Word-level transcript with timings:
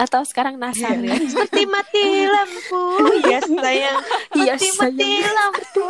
Atau 0.00 0.24
sekarang 0.24 0.56
nasar 0.56 0.96
ya? 0.96 1.12
Seperti 1.32 1.68
mati 1.68 2.24
lampu. 2.24 3.04
Yes, 3.20 3.44
sayang. 3.44 4.00
Iya, 4.32 4.56
Seperti 4.56 4.68
mati 4.80 5.12
lampu. 5.28 5.88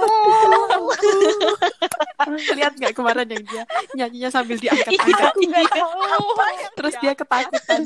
Lihat 2.59 2.73
nggak 2.75 2.93
kemarin 2.99 3.27
yang 3.31 3.45
dia 3.47 3.63
nyanyinya 3.95 4.31
sambil 4.35 4.59
diangkat-angkat. 4.59 5.31
Aku 5.31 5.41
nggak 5.47 5.71
tahu. 5.71 6.27
Terus 6.75 6.95
dia 6.99 7.13
ketakutan. 7.15 7.81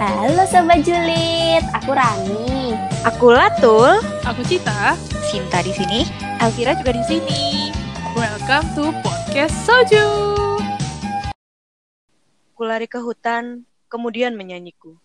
Halo 0.00 0.42
Sobat 0.48 0.80
Julid, 0.80 1.62
aku 1.76 1.92
Rani. 1.92 2.72
Aku 3.04 3.28
Latul. 3.28 4.00
Aku 4.24 4.40
Cita. 4.48 4.96
Cinta 5.28 5.60
di 5.60 5.76
sini. 5.76 6.08
Elvira 6.40 6.72
juga 6.80 6.96
di 6.96 7.04
sini. 7.04 7.68
Welcome 8.16 8.72
to 8.72 8.88
podcast 9.04 9.68
Soju. 9.68 10.08
Ku 12.56 12.62
lari 12.64 12.88
ke 12.88 12.96
hutan, 13.04 13.68
kemudian 13.92 14.32
menyanyiku. 14.32 14.96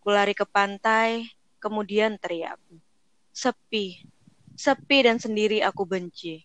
Ku 0.00 0.08
lari 0.08 0.32
ke 0.32 0.48
pantai, 0.48 1.28
kemudian 1.60 2.16
teriak. 2.16 2.56
Sepi, 3.36 4.00
sepi 4.56 4.98
dan 5.04 5.20
sendiri 5.20 5.60
aku 5.60 5.84
benci. 5.84 6.40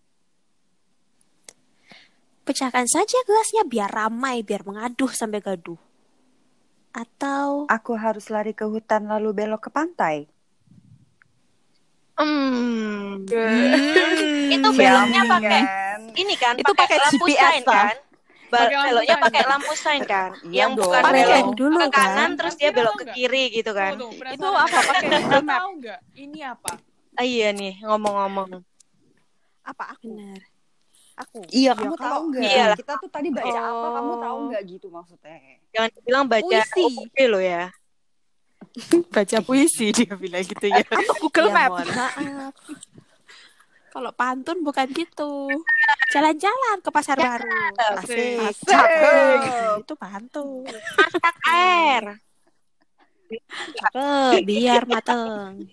Pecahkan 2.43 2.85
saja 2.91 3.23
gelasnya 3.23 3.63
biar 3.63 3.87
ramai, 3.87 4.43
biar 4.43 4.67
mengaduh 4.67 5.09
sampai 5.15 5.39
gaduh. 5.39 5.79
Atau 6.91 7.71
Aku 7.71 7.95
harus 7.95 8.27
lari 8.27 8.51
ke 8.51 8.67
hutan 8.67 9.07
lalu 9.07 9.31
belok 9.31 9.65
ke 9.65 9.69
pantai. 9.71 10.27
Hmm, 12.15 13.27
Hmm, 13.27 14.51
Itu 14.51 14.69
beloknya 14.71 15.21
pakai 15.27 15.61
kan? 15.63 15.99
ini 16.15 16.35
kan 16.39 16.55
Itu 16.55 16.71
pakai 16.71 16.97
lampu 17.01 17.25
GPS 17.27 17.63
kan? 17.67 17.95
Beloknya 18.65 19.15
pakai 19.19 19.43
lampu 19.43 19.73
sign 19.73 20.01
kan? 20.03 20.29
Iya 20.43 20.59
yang 20.61 20.71
dong. 20.73 20.87
bukan 20.87 21.01
belok 21.05 21.47
dulu 21.53 21.75
ke 21.77 21.87
kanan 21.89 22.15
kan? 22.15 22.29
terus 22.35 22.53
dia 22.55 22.69
belok 22.69 22.95
ke 22.95 23.05
kiri 23.11 23.43
gitu 23.51 23.71
kan? 23.71 23.91
Tunggu, 23.93 24.21
Itu 24.25 24.47
apa? 24.47 24.65
Pakai 24.69 25.07
Google 25.11 25.43
Map. 25.49 25.59
tahu 25.59 25.69
nggak 25.79 25.99
ini 26.15 26.39
apa? 26.41 26.71
Ah, 27.13 27.23
iya 27.23 27.49
nih 27.51 27.79
ngomong-ngomong. 27.81 28.59
Apa 29.63 29.83
aku? 29.91 30.07
benar. 30.09 30.41
Aku. 31.15 31.39
Iya, 31.47 31.71
kamu 31.71 31.95
kalau- 31.95 32.03
tahu 32.11 32.23
nggak? 32.27 32.43
Iyalah. 32.43 32.75
Kita 32.75 32.93
tuh 32.99 33.09
tadi 33.09 33.27
baca 33.31 33.47
apa? 33.55 33.87
Kamu 33.95 34.11
Oh. 34.11 34.19
tahu 34.19 34.37
nggak 34.49 34.61
gitu 34.67 34.87
maksudnya? 34.89 35.35
Jangan 35.71 35.89
bilang 36.01 36.23
baca 36.25 36.43
Puisi. 36.43 36.85
Lo 37.25 37.39
ya. 37.39 37.71
Baca 39.07 39.37
puisi 39.39 39.87
dia 39.89 40.11
bilang 40.13 40.43
gitu 40.43 40.67
ya. 40.67 40.83
Atau 40.83 41.15
Google 41.23 41.47
Ya, 41.47 41.55
Map. 41.55 41.71
maaf. 41.79 42.51
Kalau 43.95 44.11
pantun 44.11 44.59
bukan 44.59 44.91
gitu. 44.91 45.47
Jalan-jalan 46.11 46.83
ke 46.83 46.91
pasar 46.91 47.15
baru. 47.15 47.47
Asik. 47.95 48.43
Asik. 48.43 48.67
Cakep. 48.67 49.87
Itu 49.87 49.95
pantun. 49.95 50.67
Masak 50.99 51.35
air. 51.47 52.03
Cakep, 53.79 54.43
biar 54.43 54.83
mateng. 54.83 55.63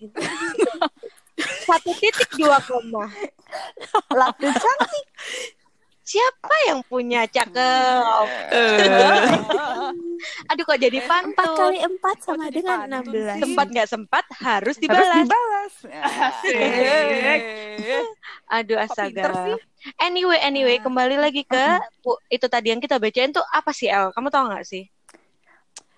Satu 1.67 1.91
titik 1.99 2.31
dua 2.39 2.63
koma. 2.63 3.11
Lalu 4.07 4.47
cantik. 4.55 5.07
Siapa 6.03 6.55
yang 6.71 6.79
punya 6.87 7.27
cakep? 7.27 8.27
Aduh 10.51 10.63
kok 10.63 10.79
jadi 10.79 10.97
Empat 11.03 11.23
pantun. 11.33 11.57
kali 11.57 11.77
empat 11.83 12.17
sama 12.23 12.45
dengan 12.49 12.77
enam 12.87 13.03
belas. 13.07 13.37
Sempat 13.39 13.67
nggak 13.69 13.87
sempat 13.89 14.23
harus 14.39 14.73
Harus 14.73 14.77
dibalas. 14.79 15.25
dibalas. 15.27 15.73
Aduh 18.55 18.77
astaga. 18.79 19.23
Anyway, 19.99 20.39
anyway, 20.39 20.79
kembali 20.79 21.19
lagi 21.19 21.43
ke 21.43 21.65
itu 22.31 22.47
tadi 22.47 22.71
yang 22.71 22.79
kita 22.79 22.95
bacain 22.97 23.35
tuh 23.35 23.43
apa 23.51 23.75
sih 23.75 23.91
El? 23.91 24.15
Kamu 24.15 24.31
tahu 24.31 24.47
nggak 24.47 24.63
sih? 24.63 24.87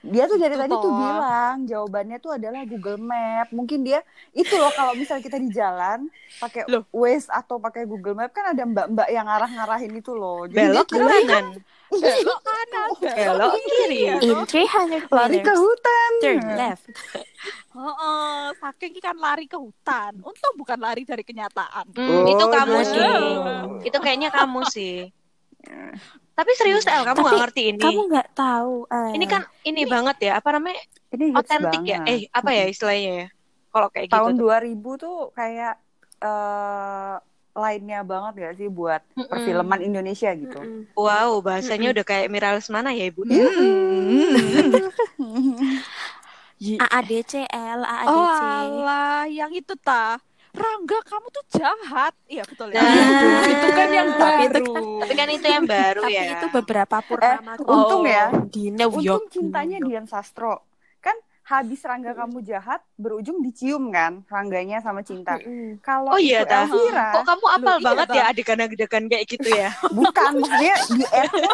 Dia 0.05 0.23
tuh 0.25 0.37
dari 0.37 0.53
Itu 0.53 0.61
tadi 0.61 0.73
tuh 0.75 0.93
bilang 0.93 1.55
jawabannya 1.65 2.17
tuh 2.19 2.31
adalah 2.31 2.61
Google 2.63 2.99
Map. 2.99 3.49
Mungkin 3.49 3.81
dia 3.81 4.05
itu 4.31 4.53
loh 4.53 4.69
kalau 4.69 4.93
misalnya 4.93 5.21
kita 5.21 5.37
di 5.37 5.49
jalan 5.49 6.05
pakai 6.37 6.67
Loh. 6.67 6.85
Waze 6.89 7.25
atau 7.27 7.57
pakai 7.57 7.83
Google 7.83 8.13
Map 8.13 8.29
kan 8.29 8.53
ada 8.53 8.63
mbak-mbak 8.63 9.07
yang 9.07 9.25
ngarah-ngarahin 9.25 9.91
itu 9.91 10.13
loh. 10.13 10.45
Jadi 10.45 10.61
Belok 10.61 10.85
dia 10.85 10.97
kira 11.01 11.05
kanan, 11.15 11.45
Belok 11.89 12.39
kanan. 12.41 12.89
belok 13.01 13.53
kiri. 13.63 13.99
In 14.21 14.39
300 14.43 15.09
lari 15.09 15.37
ke 15.39 15.53
hutan. 15.53 16.11
turn 16.19 16.41
left. 16.53 16.85
Heeh, 17.75 18.41
saking 18.55 18.93
kan 18.99 19.15
lari 19.15 19.45
ke 19.45 19.57
hutan. 19.57 20.15
Untung 20.21 20.55
bukan 20.55 20.79
lari 20.79 21.03
dari 21.03 21.21
kenyataan. 21.21 21.91
Hmm, 21.91 22.07
Oh, 22.07 22.23
itu 22.25 22.45
kamu 22.47 22.71
aduh. 22.73 22.85
sih. 22.85 23.03
Itu 23.89 23.97
kayaknya 23.99 24.29
kamu 24.29 24.59
sih. 24.69 25.11
Tapi 26.35 26.51
serius 26.59 26.83
El, 26.91 27.03
kamu 27.07 27.19
nggak 27.23 27.39
ngerti 27.47 27.61
ini? 27.71 27.79
Kamu 27.83 27.99
nggak 28.11 28.27
tahu. 28.35 28.73
eh, 28.91 29.11
Ini 29.15 29.25
kan 29.31 29.41
ini 29.63 29.81
banget 29.87 30.17
ya, 30.27 30.31
apa 30.39 30.49
namanya? 30.55 30.81
Ini 31.15 31.25
Otentik 31.39 31.81
ya? 31.87 31.97
Eh, 32.07 32.27
apa 32.31 32.49
ya 32.51 32.63
istilahnya 32.67 33.11
ya? 33.23 33.27
Kalau 33.71 33.87
kayak 33.91 34.07
gitu. 34.07 34.15
Tahun 34.15 34.31
tuh. 34.35 34.43
2000 34.43 34.89
tuh 34.99 35.15
kayak 35.37 35.73
eh 36.25 37.13
lainnya 37.55 37.97
banget 38.03 38.31
gak 38.43 38.53
sih 38.59 38.67
buat 38.67 38.99
Mm-mm. 39.15 39.31
perfilman 39.31 39.79
Indonesia 39.79 40.29
gitu. 40.35 40.59
mm-mm. 40.59 40.91
Wow, 40.99 41.39
bahasanya 41.39 41.87
udah 41.95 42.03
kayak 42.07 42.27
Mira 42.31 42.49
Lesmana 42.55 42.91
ya, 42.91 43.07
Ibu. 43.07 43.23
Yi- 46.59 46.79
AADCL, 46.83 47.79
Oh 47.83 47.87
AADC. 47.87 48.39
alah, 48.43 49.23
yang 49.31 49.51
itu 49.55 49.73
ta. 49.79 50.19
Rangga, 50.55 50.99
kamu 51.03 51.27
tuh 51.29 51.45
jahat. 51.51 52.13
Iya 52.25 52.43
betul 52.43 52.67
ya. 52.69 52.79
Nah. 52.79 53.43
itu 53.45 53.67
kan 53.69 53.89
yang 53.89 54.09
Tapi 54.09 54.43
itu 54.43 54.61
baru. 54.65 54.83
Tapi 54.97 55.13
kan 55.13 55.27
itu 55.29 55.47
yang 55.47 55.65
baru 55.65 56.01
Tapi 56.01 56.13
ya. 56.13 56.23
itu 56.33 56.47
beberapa 56.49 56.95
purnama 57.01 57.51
Eh, 57.53 57.65
untung 57.65 58.03
ya. 58.03 58.25
di 58.47 58.63
New 58.69 58.91
York. 58.97 59.19
Untung 59.21 59.23
cintanya 59.29 59.77
Dian 59.79 60.05
Sastro. 60.05 60.63
Kan 60.99 61.13
habis 61.43 61.77
Rangga 61.79 62.15
kamu 62.15 62.41
jahat 62.41 62.81
berujung 62.95 63.37
dicium 63.39 63.89
kan 63.89 64.25
Rangganya 64.25 64.79
sama 64.79 65.01
cinta. 65.01 65.37
Mm-mm. 65.37 65.77
Kalau 65.79 66.09
Oh 66.09 66.19
iya, 66.19 66.41
itu. 66.41 66.49
Elvira, 66.49 67.13
Kok 67.13 67.25
kamu 67.25 67.45
apal 67.51 67.61
Loh, 67.61 67.75
iya, 67.75 67.85
banget 67.85 68.07
Bang. 68.07 68.17
ya 68.17 68.23
adegan-adegan 68.27 69.03
kayak 69.05 69.25
gitu 69.27 69.49
ya? 69.51 69.69
bukan 69.93 70.29
maksudnya 70.35 70.75
di 70.89 71.03
airport 71.05 71.53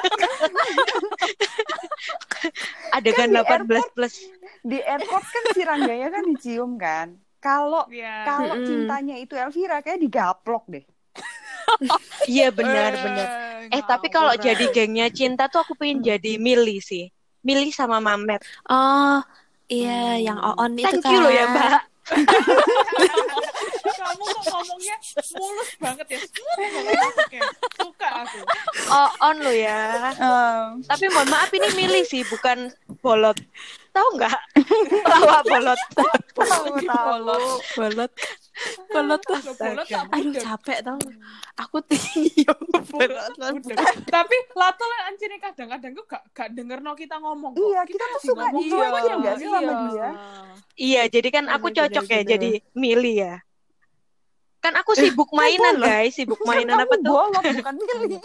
Adegan 2.92 3.30
Kan 3.34 3.62
di 3.64 3.74
18 3.74 3.96
plus. 3.96 4.14
di 4.62 4.78
airport 4.80 5.26
kan 5.26 5.44
si 5.52 5.62
Rangganya 5.62 6.08
kan 6.10 6.24
dicium 6.26 6.72
kan. 6.78 7.08
Kalau 7.42 7.90
Iya. 7.90 8.22
kalau 8.24 8.54
Mm-mm. 8.54 8.68
cintanya 8.70 9.16
itu 9.18 9.34
Elvira 9.34 9.82
kayak 9.82 10.00
digaplok 10.00 10.64
deh. 10.70 10.86
Iya 12.30 12.52
benar 12.52 12.94
benar. 13.00 13.28
Eh 13.72 13.82
tapi 13.86 14.08
kalau 14.12 14.34
jadi 14.38 14.70
gengnya 14.70 15.08
cinta 15.10 15.48
tuh 15.50 15.64
aku 15.64 15.74
pengen 15.78 16.04
jadi 16.04 16.38
Mili 16.38 16.78
sih. 16.84 17.10
Mili 17.42 17.74
sama 17.74 17.98
Mamet. 17.98 18.42
Oh, 18.70 19.18
iya 19.66 20.20
yang 20.22 20.38
Oon 20.38 20.78
itu 20.78 20.86
Thank 20.86 21.02
kan. 21.06 21.12
you 21.14 21.20
loh 21.26 21.32
ya 21.34 21.46
Mbak. 21.50 21.82
kamu 24.02 24.24
kok 24.26 24.44
ngomongnya 24.52 24.96
mulus 25.38 25.72
banget 25.78 26.08
ya. 26.12 26.20
Suka 27.78 28.08
aku. 28.26 28.40
Oh 28.90 29.10
on 29.24 29.38
lo 29.40 29.54
ya. 29.54 30.12
Tapi 30.86 31.06
mohon 31.14 31.30
maaf 31.30 31.50
ini 31.54 31.70
Mili 31.78 32.02
sih 32.04 32.26
bukan 32.28 32.74
bolot. 33.00 33.38
Tahu 33.92 34.08
nggak? 34.16 34.40
Bolot. 35.52 35.80
tahu 36.32 36.66
tahu. 36.88 37.16
Bolot. 37.20 37.44
Bolot 37.76 38.12
bolot 38.92 39.22
tak 39.26 39.42
Aduh 40.16 40.34
capek 40.38 40.80
tau. 40.86 41.00
Aku. 41.60 41.84
Bolot. 42.92 43.32
Tapi 44.08 44.36
lato 44.56 44.86
lah 44.88 45.00
anjir 45.12 45.32
kadang-kadang 45.40 45.92
tuh 45.92 46.06
gak, 46.08 46.24
gak 46.32 46.50
denger 46.56 46.80
no 46.80 46.96
kita 46.96 47.20
ngomong 47.20 47.52
kok. 47.56 47.68
Iya, 47.68 47.82
kita 47.88 48.04
tuh 48.16 48.22
suka 48.32 48.46
sih 48.56 49.48
sama 49.48 49.72
Iya. 49.72 49.80
dia? 49.92 50.10
Iya 50.80 51.02
jadi 51.12 51.28
kan 51.32 51.46
aku 51.52 51.68
cocok 51.74 52.06
ya 52.08 52.22
jadi 52.24 52.50
Mili 52.76 53.20
ya. 53.20 53.44
Kan 54.62 54.78
aku 54.78 54.94
sibuk 54.94 55.34
mainan 55.34 55.82
guys, 55.82 56.14
sibuk 56.14 56.38
mainan 56.46 56.86
apa 56.86 56.94
tuh? 57.02 57.10
bolot 57.10 57.42
bukan 57.42 57.76
milih. 57.82 58.22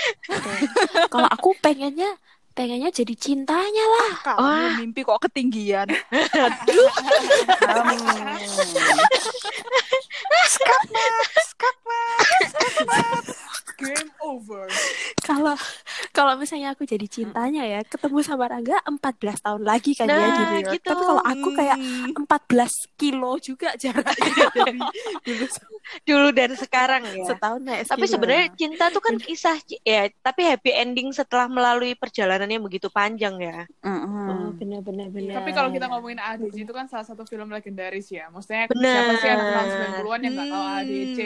Kalau 1.12 1.28
aku 1.32 1.56
pengennya 1.64 2.12
pengennya 2.50 2.90
jadi 2.90 3.14
cintanya 3.14 3.84
lah. 3.86 4.10
Kamu 4.22 4.38
Wah. 4.38 4.72
mimpi 4.76 5.00
kok 5.00 5.20
ketinggian. 5.24 5.88
Game 13.80 14.12
over. 14.20 14.68
Kalau 15.24 15.56
kalau 16.12 16.36
misalnya 16.36 16.76
aku 16.76 16.84
jadi 16.84 17.06
cintanya 17.08 17.64
ya, 17.64 17.80
ketemu 17.80 18.20
sama 18.20 18.44
Rangga 18.44 18.76
14 18.84 19.00
tahun 19.40 19.62
lagi 19.64 19.96
kan 19.96 20.04
ya 20.04 20.12
Nah, 20.12 20.28
di 20.28 20.42
New 20.44 20.60
York. 20.60 20.72
gitu. 20.76 20.88
Tapi 20.92 21.02
kalau 21.02 21.22
aku 21.24 21.48
kayak 21.56 21.78
14 22.12 23.00
kilo 23.00 23.32
juga 23.40 23.72
jaraknya 23.74 24.52
dari 24.52 24.80
dulu 25.24 25.46
Dulu 26.06 26.28
dan 26.30 26.54
sekarang 26.54 27.02
ya. 27.04 27.24
setahun 27.26 27.60
naik 27.60 27.82
Tapi 27.86 28.06
sebenarnya 28.06 28.46
cinta 28.54 28.84
tuh 28.90 29.02
kan 29.02 29.14
kisah 29.18 29.56
ci- 29.62 29.82
ya, 29.82 30.06
tapi 30.22 30.46
happy 30.46 30.70
ending 30.70 31.10
setelah 31.10 31.50
melalui 31.50 31.98
perjalanan 31.98 32.46
yang 32.46 32.62
begitu 32.62 32.86
panjang 32.88 33.36
ya. 33.38 33.66
Oh, 33.82 34.50
benar 34.54 34.80
benar 34.84 35.08
benar. 35.10 35.34
Tapi 35.42 35.50
kalau 35.50 35.70
kita 35.74 35.86
ngomongin 35.90 36.20
ADC 36.20 36.56
itu 36.62 36.72
kan 36.72 36.86
salah 36.86 37.06
satu 37.06 37.26
film 37.26 37.50
legendaris 37.50 38.06
ya. 38.10 38.30
Maksudnya 38.30 38.70
Bener. 38.70 38.94
siapa 38.94 39.12
sih 39.18 39.28
anak 39.28 39.46
tahun 39.50 39.68
90-an 39.70 40.20
yang 40.22 40.32
gak 40.36 40.48
tahu 40.50 40.64
ADC? 40.64 41.18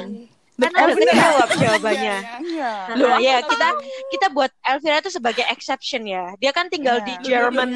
Hmm. 0.00 0.39
Kan 0.62 0.72
Elvira. 0.76 0.92
udah 0.92 1.14
terjawab 1.16 1.48
jawabannya. 1.56 2.16
Iya. 2.42 2.72
Loh, 2.94 3.16
ya 3.16 3.36
kita 3.40 3.68
kita 4.10 4.26
buat 4.28 4.52
Elvira 4.60 4.96
itu 4.98 5.10
sebagai 5.10 5.44
exception 5.46 6.02
ya. 6.04 6.34
Dia 6.36 6.50
kan 6.50 6.66
tinggal 6.66 6.98
Iya. 6.98 7.06
di 7.06 7.14
Jerman. 7.22 7.68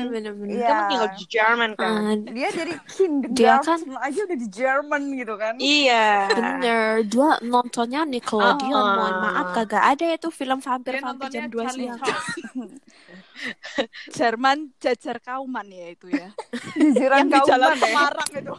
Dia 0.44 0.66
kan 0.66 0.82
tinggal 0.88 1.08
di 1.12 1.24
Jerman 1.24 1.70
kan. 1.74 1.92
Dia 2.26 2.48
jadi 2.50 2.72
Dia 2.74 2.84
kindergarten 2.86 3.80
kan- 3.86 4.02
aja 4.02 4.20
udah 4.22 4.38
di 4.38 4.48
Jerman 4.48 5.02
gitu 5.14 5.34
kan. 5.34 5.54
Iya. 5.56 6.06
Bener, 6.30 6.84
dia 7.04 7.30
nontonnya 7.40 8.00
Nickelodeon, 8.04 8.74
Ah. 8.74 8.94
mohon 8.94 9.16
maaf 9.20 9.46
kagak 9.54 9.84
ada 9.86 10.04
itu 10.10 10.28
film 10.28 10.58
Dia 10.58 10.66
vampir-vampir 10.66 11.28
jam 11.30 11.44
2 11.48 11.64
Charlie 11.64 11.88
siang. 11.88 12.00
Jerman 14.10 14.70
jajar 14.78 15.18
kauman 15.18 15.66
ya 15.66 15.86
itu 15.90 16.06
ya. 16.08 16.28
Jajaran 16.76 17.18
yang 17.26 17.30
di 17.30 17.40
Jalan 17.44 17.70
kauman 17.74 17.74
ya. 17.74 17.82
Semarang 17.82 18.30
itu. 18.40 18.54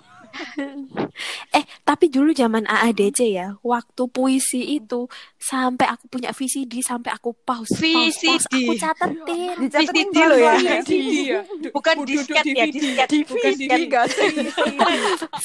Eh, 1.56 1.64
tapi 1.88 2.12
dulu 2.12 2.36
zaman 2.36 2.68
AADC 2.68 3.20
ya, 3.32 3.56
waktu 3.64 4.04
puisi 4.12 4.76
itu 4.76 5.08
sampai 5.40 5.88
aku 5.88 6.12
punya 6.12 6.36
VCD 6.36 6.84
sampai 6.84 7.16
aku 7.16 7.32
pause, 7.46 7.72
pause, 7.80 8.18
pause, 8.20 8.46
VCD. 8.50 8.56
aku 8.66 8.74
catetin. 8.76 9.54
Dicatetin 9.64 10.08
VCD 10.12 10.18
lo 10.26 10.36
ya. 10.36 10.56
pelan-pelan 10.56 10.84
DVD 10.84 11.16
ya. 11.24 11.42
Bukan 11.72 11.96
disket 12.04 12.46
ya, 12.46 12.66
disket. 12.68 13.08
Bukan 13.30 13.52
DVD 13.56 13.72
disket. 13.88 14.08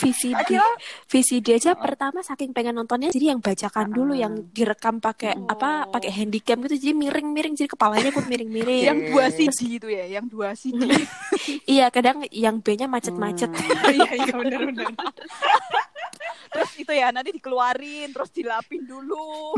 VCD. 0.00 0.50
VCD 1.06 1.46
aja 1.60 1.70
pertama 1.76 2.24
saking 2.24 2.50
pengen 2.54 2.74
nontonnya 2.78 3.10
jadi 3.12 3.36
yang 3.36 3.40
bacakan 3.42 3.92
dulu 3.92 4.12
yang 4.14 4.50
direkam 4.50 4.98
pakai 4.98 5.36
apa 5.46 5.86
pakai 5.90 6.10
handycam 6.10 6.62
gitu 6.66 6.76
jadi 6.80 6.94
miring-miring 6.96 7.54
jadi 7.54 7.70
kepalanya 7.70 8.10
pun 8.14 8.24
miring-miring. 8.26 8.82
yang 8.86 8.98
dua 9.10 9.28
CD 9.30 9.78
itu 9.78 9.88
ya, 9.90 10.04
yang 10.06 10.26
dua 10.26 10.54
CD. 10.56 10.80
iya, 11.74 11.92
kadang 11.92 12.24
yang 12.30 12.58
B-nya 12.62 12.86
macet-macet. 12.90 13.50
Iya 13.90 14.10
iya 14.16 14.34
benar 14.34 14.60
benar. 14.70 14.79
terus 16.52 16.70
itu 16.76 16.90
ya 16.90 17.08
nanti 17.10 17.30
dikeluarin, 17.30 18.10
terus 18.10 18.30
dilapin 18.30 18.82
dulu. 18.82 19.54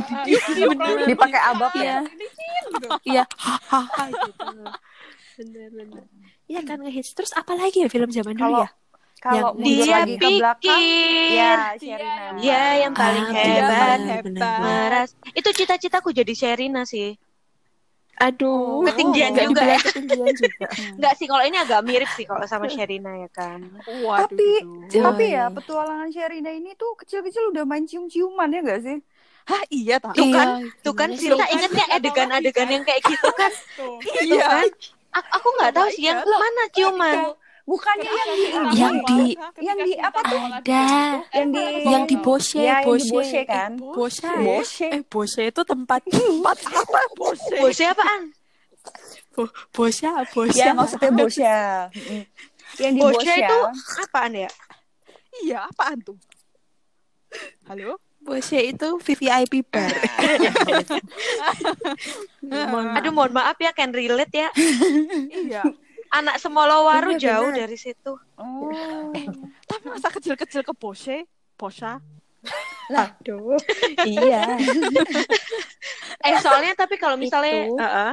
dipakai 1.08 1.40
abab 1.40 1.72
ya. 1.74 2.04
Iya, 3.02 3.24
hahaha 3.44 4.04
gitu. 4.10 4.46
Bener-bener. 5.40 6.04
Iya 6.44 6.60
kan 6.62 6.78
ngehits. 6.80 7.16
Terus 7.16 7.32
apa 7.32 7.56
lagi 7.56 7.80
ya 7.80 7.88
film 7.88 8.12
zaman 8.12 8.36
dulu 8.36 8.60
ya? 8.60 8.70
kalau 9.22 9.54
Dia 9.54 10.02
lagi 10.02 10.18
ke 10.18 10.28
belakang, 10.34 10.82
pikir. 10.82 11.38
ya 11.38 11.52
Sherina. 11.78 12.24
Dia 12.42 12.62
yang 12.82 12.92
paling 12.92 13.22
Ah, 13.24 13.34
hebat. 13.38 13.98
hebat. 14.02 14.58
Meras. 14.60 15.10
Itu 15.30 15.48
cita-citaku 15.54 16.10
jadi 16.10 16.34
Sherina 16.34 16.82
sih. 16.82 17.14
Aduh, 18.20 18.84
Ketinggian 18.92 19.32
nggak 19.32 19.46
juga 19.48 19.64
ya. 19.64 19.80
Ketinggian 19.80 20.34
juga. 20.36 20.66
Enggak 21.00 21.12
sih, 21.16 21.26
kalau 21.26 21.44
ini 21.48 21.56
agak 21.56 21.80
mirip 21.82 22.10
sih 22.12 22.28
kalau 22.28 22.44
sama 22.44 22.68
Sherina 22.72 23.12
ya 23.18 23.28
kan. 23.32 23.58
Waduh. 23.88 24.28
Tapi- 24.28 24.62
duh. 24.92 25.02
Tapi 25.02 25.24
ya 25.32 25.44
petualangan 25.48 26.08
Sherina 26.12 26.50
ini 26.52 26.76
tuh 26.76 26.92
kecil-kecil 27.00 27.50
udah 27.50 27.64
main 27.64 27.88
cium-ciuman 27.88 28.52
ya 28.52 28.60
gak 28.62 28.80
sih? 28.84 28.98
Hah, 29.42 29.62
iya 29.74 29.98
tak? 29.98 30.14
Tuh 30.14 30.30
kan, 30.30 30.46
Iya, 30.62 30.82
Tuh 30.86 30.94
kan? 30.94 31.08
Sinta 31.18 31.46
inget 31.50 31.70
nggak 31.74 31.90
adegan-adegan 31.98 32.68
yang 32.70 32.84
kayak 32.86 33.02
gitu 33.02 33.28
kan? 33.34 33.50
Tuh. 33.74 33.98
Tuh 33.98 34.22
Iya. 34.22 34.46
kan? 34.46 34.66
A- 35.12 35.30
aku 35.34 35.48
nggak 35.58 35.72
tahu 35.74 35.88
sih 35.90 36.04
yang 36.06 36.22
mana 36.22 36.62
ciuman. 36.70 37.16
Bukannya 37.62 38.10
yang 38.10 38.30
di 38.34 38.42
Yang 38.74 38.94
di- 39.06 39.36
yang 39.62 39.78
di 39.78 39.92
apa 39.94 40.20
tuh? 40.26 40.40
Ada. 40.50 40.82
Yang 41.30 41.48
di 41.48 41.62
Yang 41.86 42.04
di 42.04 42.16
Boshe, 42.18 42.58
Ya, 42.60 42.82
di 42.82 42.86
Boshe. 42.90 43.10
Boshe 43.14 43.40
kan. 43.46 43.70
Boshe. 43.78 44.26
Boshe. 44.42 44.88
Eh, 44.90 45.02
Boshe 45.06 45.42
itu 45.46 45.62
tempat 45.62 46.02
Tempat 46.10 46.58
apa 46.66 47.00
bose? 47.14 47.54
Bosnya 47.56 47.94
apaan? 47.94 48.34
Bo- 49.32 49.54
Boshe, 49.70 50.10
Boshe. 50.34 50.58
Ya 50.58 50.74
maksudnya. 50.74 51.88
Mm. 51.94 52.26
Yang 52.82 52.92
di 52.92 53.00
Bosnya 53.00 53.34
Bosya. 53.34 53.46
itu 53.46 53.58
apaan 54.02 54.32
ya? 54.34 54.50
Iya, 55.40 55.58
apaan 55.64 55.96
tuh? 56.02 56.18
Halo? 57.64 57.96
Boshe 58.22 58.58
itu 58.70 58.88
VVIP 58.98 59.66
bar. 59.66 59.86
Aduh 62.98 63.10
mohon 63.10 63.32
maaf 63.32 63.56
ya 63.58 63.72
can 63.72 63.90
relate 63.90 64.30
ya. 64.30 64.48
Iya. 65.30 65.62
Anak 66.12 66.36
Semolowaru 66.36 67.16
Iya, 67.16 67.20
jauh 67.32 67.48
benar. 67.48 67.60
dari 67.64 67.76
situ. 67.76 68.12
Oh. 68.36 69.08
Tapi 69.64 69.84
masa 69.86 70.08
kecil-kecil 70.08 70.60
ke 70.60 70.72
bose? 70.72 71.24
Posha? 71.54 71.98
Aduh. 72.88 73.56
iya. 74.04 74.44
Eh 76.22 76.38
soalnya 76.38 76.76
tapi 76.76 76.94
kalau 76.94 77.16
misalnya 77.16 77.66
Itu. 77.66 77.74
Heeh. 77.76 78.12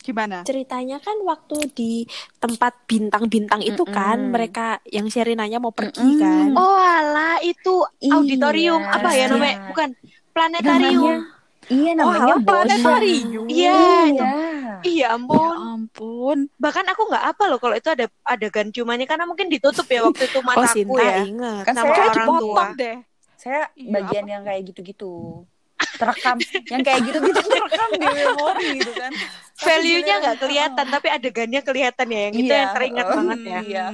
Gimana? 0.00 0.40
ceritanya 0.40 0.96
kan 0.96 1.20
waktu 1.20 1.68
di 1.68 1.92
tempat 2.38 2.88
bintang-bintang 2.88 3.60
itu 3.60 3.84
kan 3.84 4.16
Mm-mm. 4.16 4.32
mereka 4.32 4.80
yang 4.82 5.04
Sherinanya 5.04 5.60
mau 5.60 5.68
pergi 5.68 6.00
Mm-mm. 6.00 6.16
kan. 6.16 6.48
Oh 6.56 6.80
alah 6.80 7.36
itu 7.42 7.84
Iya. 7.98 8.16
auditorium 8.16 8.80
apa 8.80 9.10
ya 9.12 9.26
namanya? 9.28 9.68
Bukan 9.68 9.88
planetarium. 10.32 11.28
Iya 11.68 11.90
Oh, 11.92 11.96
namanya 12.00 12.34
Bosya. 12.40 12.46
planetarium. 12.48 13.46
Iya, 13.46 13.76
itu. 14.08 14.16
Iya. 14.16 14.32
Iya 14.80 14.94
Ya 14.98 15.08
ampun. 15.12 15.56
ampun. 15.68 16.38
Bahkan 16.56 16.84
aku 16.88 17.02
nggak 17.06 17.24
apa 17.28 17.42
loh 17.44 17.58
kalau 17.58 17.74
itu 17.74 17.88
ada 17.88 18.06
adegan 18.24 18.68
cumanya 18.68 19.04
karena 19.04 19.24
mungkin 19.24 19.46
ditutup 19.46 19.84
ya 19.84 20.00
waktu 20.00 20.24
itu 20.24 20.38
Oh, 20.40 20.44
mataku 20.44 20.72
Sinta 20.72 21.02
ya. 21.04 21.16
inget. 21.22 21.62
Kan 21.62 21.74
Sama 21.74 21.92
saya 21.92 22.08
orang 22.08 22.26
tua. 22.40 22.64
Deh. 22.72 22.96
Saya 23.38 23.60
Iya, 23.74 23.90
bagian 23.92 24.24
yang 24.26 24.42
kayak 24.42 24.62
gitu-gitu. 24.66 25.44
Terekam 25.78 26.36
yang 26.66 26.82
kayak 26.82 27.00
gitu-gitu 27.04 27.40
terekam 27.52 27.88
di 27.92 28.06
memori 28.06 28.68
gitu 28.78 28.92
kan. 28.92 29.12
Value-nya 29.58 30.14
nggak 30.20 30.36
kelihatan 30.38 30.86
tapi 30.88 31.08
adegannya 31.08 31.60
kelihatan 31.60 32.06
ya. 32.08 32.20
Yang 32.26 32.34
itu 32.34 32.44
Iya. 32.46 32.58
yang 32.58 32.70
teringat 32.72 33.04
Oh, 33.04 33.14
banget 33.14 33.38
ya. 33.42 33.58
Iya. 33.60 33.84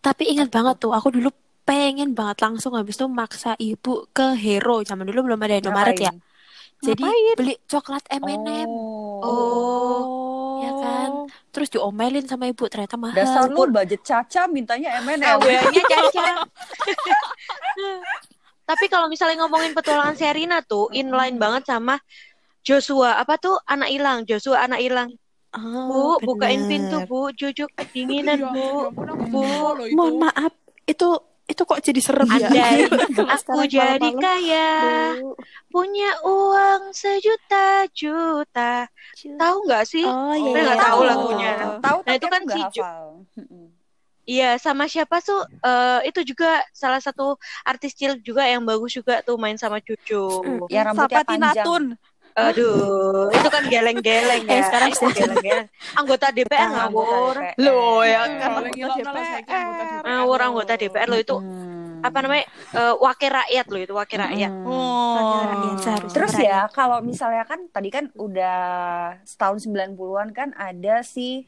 Tapi 0.00 0.22
ingat 0.28 0.48
banget 0.48 0.76
tuh, 0.76 0.92
aku 0.92 1.08
dulu 1.10 1.28
pengen 1.62 2.12
banget 2.12 2.40
langsung 2.40 2.74
habis 2.74 2.96
itu 2.96 3.06
maksa 3.06 3.54
ibu 3.56 4.08
ke 4.10 4.34
Hero. 4.34 4.82
Zaman 4.82 5.06
dulu 5.06 5.30
belum 5.30 5.40
ada 5.40 5.56
Indomaret 5.56 5.96
ya. 5.96 6.12
Jadi 6.80 7.04
Ngapain? 7.04 7.36
beli 7.36 7.54
coklat 7.64 8.04
M&M. 8.08 8.68
Oh. 8.68 9.20
Oh. 9.20 10.00
Ya 10.60 10.72
kan? 10.74 11.10
Terus 11.50 11.68
diomelin 11.68 12.24
sama 12.24 12.46
ibu 12.46 12.64
ternyata 12.66 12.96
mahal. 12.96 13.12
Dasar 13.12 13.46
lu 13.46 13.68
budget 13.68 14.00
caca 14.00 14.46
mintanya 14.46 14.96
M&M. 15.00 15.20
Awalnya 15.20 15.82
caca. 15.84 16.26
Tapi 18.64 18.86
kalau 18.86 19.10
misalnya 19.10 19.42
ngomongin 19.42 19.74
petualangan 19.74 20.14
Serina 20.14 20.62
tuh 20.62 20.86
inline 20.94 21.36
banget 21.36 21.66
sama 21.66 21.98
Joshua 22.62 23.18
apa 23.18 23.34
tuh 23.34 23.58
anak 23.66 23.90
hilang 23.90 24.22
Joshua 24.22 24.62
anak 24.62 24.78
hilang 24.78 25.10
Oh, 25.50 26.14
bu 26.22 26.38
bukain 26.38 26.62
bener. 26.62 26.70
pintu 26.70 26.96
bu 27.10 27.34
jujuk 27.34 27.66
kedinginan 27.74 28.38
Iya, 28.38 28.54
bu 28.54 28.62
ya 28.62 28.86
ampun, 28.94 29.08
Bu. 29.34 29.42
Mohon 29.90 30.14
maaf, 30.22 30.54
itu 30.86 31.08
itu 31.50 31.62
kok 31.62 31.80
jadi 31.80 32.00
serem 32.00 32.28
ya? 32.30 32.46
andai 32.46 32.74
aku 33.34 33.34
sekarang 33.36 33.66
jadi 33.66 33.98
malam-malam, 34.08 34.22
kaya 34.22 34.70
punya 35.66 36.10
uang 36.22 36.82
sejuta 36.90 37.66
juta 37.90 38.86
tahu 39.34 39.56
nggak 39.66 39.84
sih 39.84 40.02
Oh 40.02 40.30
Saya 40.30 40.40
iya. 40.40 40.50
iya. 40.50 40.62
nggak 40.64 40.78
tahu 40.80 40.98
Oh. 40.98 41.06
lagunya. 41.06 41.52
Tahu 41.78 41.98
Nah, 42.00 42.14
itu 42.14 42.26
kan 42.26 42.42
si. 42.44 42.60
Iya, 44.30 44.50
sama 44.56 44.86
siapa 44.86 45.18
tuh? 45.18 45.42
eh, 45.42 46.06
itu 46.06 46.22
juga 46.22 46.62
salah 46.70 47.02
satu 47.02 47.34
artis 47.62 47.92
cilik 47.92 48.22
juga 48.22 48.46
yang 48.46 48.62
bagus 48.62 48.94
juga 48.94 49.18
tuh 49.20 49.34
main 49.34 49.58
sama 49.58 49.82
cucu. 49.82 50.22
Mm. 50.46 50.70
Ya 50.70 50.86
rambutnya 50.86 51.18
Sapati 51.18 51.34
panjang. 51.34 51.84
Aduh, 52.32 53.28
itu 53.28 53.48
kan 53.48 53.62
geleng-geleng 53.64 54.42
ya. 54.42 54.52
Eh, 54.52 54.62
sekarang 54.62 54.88
Itu 54.88 55.06
geleng-geleng. 55.08 55.66
Anggota 55.92 56.26
DPR 56.28 56.68
ngawur. 56.70 57.34
Loh, 57.56 58.00
ya 58.00 58.08
Eh, 58.08 58.16
kan 58.16 58.30
kalau 58.36 58.58
anggota 58.62 58.94
DPR. 58.96 60.02
Ngawur 60.02 60.40
anggota 60.40 60.72
DPR 60.74 61.06
lo 61.06 61.16
itu 61.16 61.36
Hmm. 61.36 62.00
apa 62.00 62.18
namanya? 62.18 62.44
eh, 62.70 62.94
wakil 62.96 63.30
rakyat 63.30 63.66
lo 63.66 63.78
itu 63.78 63.92
wakil 63.92 64.18
rakyat. 64.18 64.48
Hmm. 64.48 64.64
Oh. 64.64 65.42
Rakyat 65.42 65.76
seharusnya 65.78 66.14
Terus 66.14 66.32
rakyat. 66.32 66.48
ya 66.48 66.60
kalau 66.70 66.98
misalnya 67.00 67.44
kan 67.44 67.60
tadi 67.68 67.88
kan 67.88 68.04
udah 68.14 68.58
setahun 69.22 69.58
90-an 69.62 70.30
kan 70.30 70.48
ada 70.54 71.02
si 71.02 71.44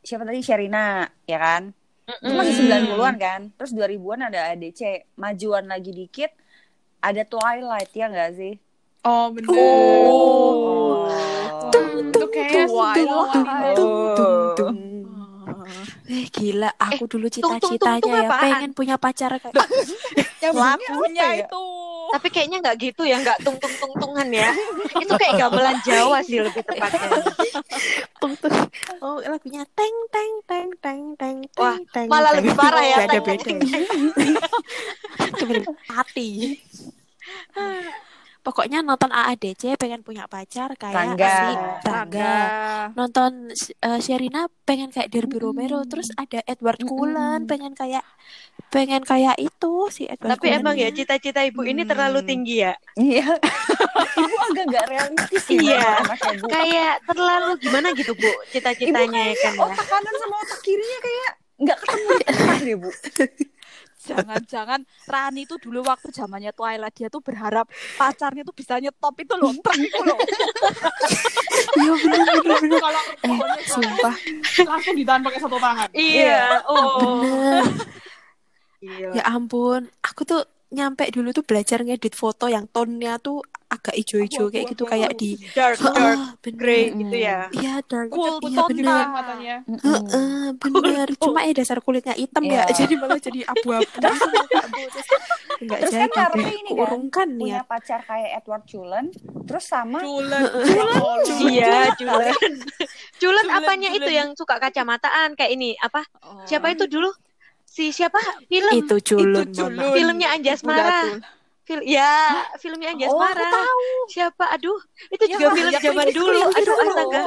siapa 0.00 0.22
tadi 0.22 0.40
Sherina 0.40 1.06
ya 1.24 1.38
kan? 1.38 1.62
Itu 2.10 2.34
masih 2.34 2.54
90-an 2.60 3.16
kan? 3.16 3.40
Terus 3.54 3.70
2000-an 3.70 4.20
ada 4.26 4.50
ADC, 4.50 4.80
majuan 5.14 5.64
lagi 5.64 5.90
dikit 5.90 6.34
ada 6.98 7.22
Twilight 7.22 7.88
ya 7.90 8.06
nggak 8.06 8.30
sih? 8.34 8.54
Oh 9.00 9.32
bener. 9.32 9.48
Oh. 9.48 11.08
Tung, 11.72 12.12
tung, 12.12 12.28
tung. 14.56 14.76
Eh 16.10 16.26
gila, 16.26 16.74
aku 16.74 17.06
dulu 17.06 17.30
tung, 17.30 17.56
tung, 17.56 17.56
tung, 17.62 17.78
tung 17.78 17.78
cita-citanya 17.78 18.26
ya 18.26 18.30
pengen 18.34 18.70
punya 18.74 18.98
pacar 18.98 19.30
kayak 19.38 19.54
Yang 20.42 20.56
apa 20.58 21.06
ya? 21.14 21.46
itu. 21.46 21.64
Tapi 22.10 22.26
kayaknya 22.34 22.58
nggak 22.58 22.76
gitu 22.82 23.02
ya, 23.06 23.22
nggak 23.22 23.38
tung 23.46 23.54
tung 23.62 23.70
tung 23.78 23.94
tungan 23.94 24.26
ya. 24.34 24.50
itu 24.98 25.12
kayak 25.14 25.38
gamelan 25.38 25.78
Jawa 25.86 26.18
sih 26.26 26.42
lebih 26.42 26.66
tepatnya. 26.66 27.08
tung 28.18 28.34
tung. 28.42 28.52
Oh 28.98 29.22
lagunya 29.22 29.62
teng 29.78 29.96
teng 30.10 30.32
teng 30.50 30.68
teng 30.82 31.02
teng 31.14 31.36
Wah, 31.54 31.78
teng, 31.94 32.10
malah 32.10 32.34
lebih 32.36 32.58
parah 32.58 32.82
ya, 32.82 32.96
Gak 33.06 33.14
ada 33.14 33.20
beda. 33.22 33.54
hati. 35.94 36.58
Pokoknya 38.40 38.80
nonton 38.80 39.08
AADC 39.08 39.76
pengen 39.76 40.00
punya 40.00 40.24
pacar 40.24 40.72
kayak 40.74 40.96
Rangga. 41.14 41.28
si 41.28 41.52
Rangga. 41.84 42.36
Nonton 42.92 43.52
eh, 43.54 43.98
Sherina 43.98 44.48
pengen 44.62 44.88
kayak 44.88 45.08
Derby 45.08 45.36
Romero, 45.36 45.84
terus 45.84 46.08
ada 46.14 46.40
Edward 46.44 46.80
Cullen 46.80 47.44
pengen 47.44 47.72
kayak 47.72 48.02
pengen 48.68 49.02
kayak 49.02 49.36
itu 49.36 49.72
si 49.88 50.04
Edward 50.04 50.34
Tapi 50.34 50.46
Cullen. 50.48 50.60
emang 50.60 50.74
ya 50.74 50.88
cita-cita 50.88 51.40
ibu 51.42 51.60
ini 51.62 51.82
terlalu 51.82 52.20
tinggi 52.22 52.62
ya. 52.62 52.72
Iya. 52.94 53.26
Ibu 54.10 54.36
agak 54.44 54.64
gak 54.68 54.86
realistis 54.86 55.42
sih 55.44 55.56
Iya. 55.62 56.02
Kayak 56.42 56.94
terlalu 57.04 57.50
gimana 57.58 57.88
gitu 57.92 58.12
bu 58.12 58.26
cita-citanya 58.48 59.22
ya 59.30 59.36
kan 59.38 59.52
ya. 59.54 59.62
Otak 59.62 59.86
kanan 59.86 60.14
sama 60.16 60.34
otak 60.40 60.60
kirinya 60.60 60.98
kayak 61.00 61.30
nggak 61.60 61.78
ketemu 61.78 62.10
deh, 62.66 62.76
Bu. 62.76 62.90
Jangan-jangan 64.00 64.80
Rani 65.04 65.44
itu 65.44 65.60
dulu 65.60 65.84
waktu 65.84 66.08
zamannya 66.08 66.56
Twilight 66.56 66.96
dia 66.96 67.08
tuh 67.12 67.20
berharap 67.20 67.68
pacarnya 68.00 68.40
tuh 68.42 68.56
bisa 68.56 68.80
nyetop 68.80 69.12
itu 69.20 69.34
loh, 69.36 69.52
truk 69.60 69.76
itu 69.76 70.00
loh. 70.00 70.18
Iya 71.76 71.92
bener 72.00 72.24
bener. 72.40 72.80
Kalau 72.80 73.02
Eh, 73.20 73.38
sumpah 73.68 74.14
langsung 74.64 74.94
ditahan 74.96 75.20
pakai 75.20 75.40
satu 75.40 75.56
tangan. 75.60 75.88
Iya. 75.92 76.64
Oh. 76.64 77.60
bener. 78.80 79.12
Ya 79.12 79.22
ampun, 79.28 79.92
aku 80.00 80.24
tuh 80.24 80.40
nyampe 80.70 81.10
dulu 81.10 81.30
tuh 81.30 81.42
belajar 81.42 81.82
ngedit 81.82 82.14
foto 82.14 82.46
yang 82.46 82.66
tone-nya 82.66 83.18
tuh 83.18 83.38
agak 83.66 83.94
ijo-ijo 83.94 84.50
kayak 84.50 84.66
gitu 84.68 84.82
kayak 84.82 85.14
di 85.14 85.38
Dark, 85.50 85.78
dark, 85.78 85.94
Heeh, 85.94 86.18
bener. 86.42 86.58
grey 86.58 86.84
gitu 86.90 87.16
ya. 87.16 87.46
Iya 87.50 87.74
dark. 87.84 88.10
Cool 88.10 88.42
iya 88.44 88.62
bener. 88.66 88.86
kan 88.90 89.08
katanya. 89.14 89.56
Heeh, 89.62 90.42
bener. 90.56 91.06
Cuma 91.16 91.40
ya 91.42 91.52
dasar 91.54 91.78
kulitnya 91.78 92.14
hitam 92.14 92.42
ya, 92.44 92.66
Iya. 92.66 92.74
jadi 92.76 92.94
malah 92.98 93.18
jadi 93.18 93.40
abu-abu. 93.46 93.86
Enggak 95.60 95.78
Terus 95.82 95.92
jadi 95.92 96.08
kan 96.08 96.18
Narvi 96.18 96.42
deh. 96.42 96.54
ini 96.56 96.70
kan 96.70 96.82
Urungkan 96.82 97.28
punya 97.30 97.62
niat. 97.62 97.66
pacar 97.66 98.00
kayak 98.02 98.30
Edward 98.38 98.64
Cullen, 98.64 99.06
terus 99.44 99.64
sama 99.64 99.98
Culen, 100.00 100.42
culen, 100.50 101.20
Iya. 101.46 101.94
Julen 101.94 102.34
Julen, 103.18 103.46
apanya 103.50 103.90
itu 103.92 104.10
yang 104.10 104.34
suka 104.34 104.58
kacamataan 104.58 105.34
kayak 105.34 105.52
ini 105.52 105.78
apa? 105.78 106.02
Oh. 106.22 106.42
Siapa 106.42 106.70
itu 106.70 106.86
dulu? 106.86 107.10
Si 107.70 107.94
siapa? 107.94 108.18
Film. 108.50 108.72
Itu 108.74 108.98
culun, 108.98 109.46
Itu 109.46 109.62
culun. 109.62 109.94
Filmnya 109.94 110.34
Anjas 110.34 110.66
Mara. 110.66 111.22
Fil 111.62 111.86
ya, 111.86 112.42
filmnya 112.58 112.90
Anjas 112.90 113.14
Oh, 113.14 113.22
Mara. 113.22 113.46
Siapa? 114.10 114.42
Aduh, 114.58 114.74
itu 115.06 115.22
Ya, 115.30 115.38
juga 115.38 115.46
Mas, 115.46 115.54
film 115.54 115.70
ya, 115.70 115.78
zaman 115.78 116.06
Chris 116.10 116.16
dulu. 116.18 116.40
Aduh, 116.50 116.76
astaga. 116.82 117.22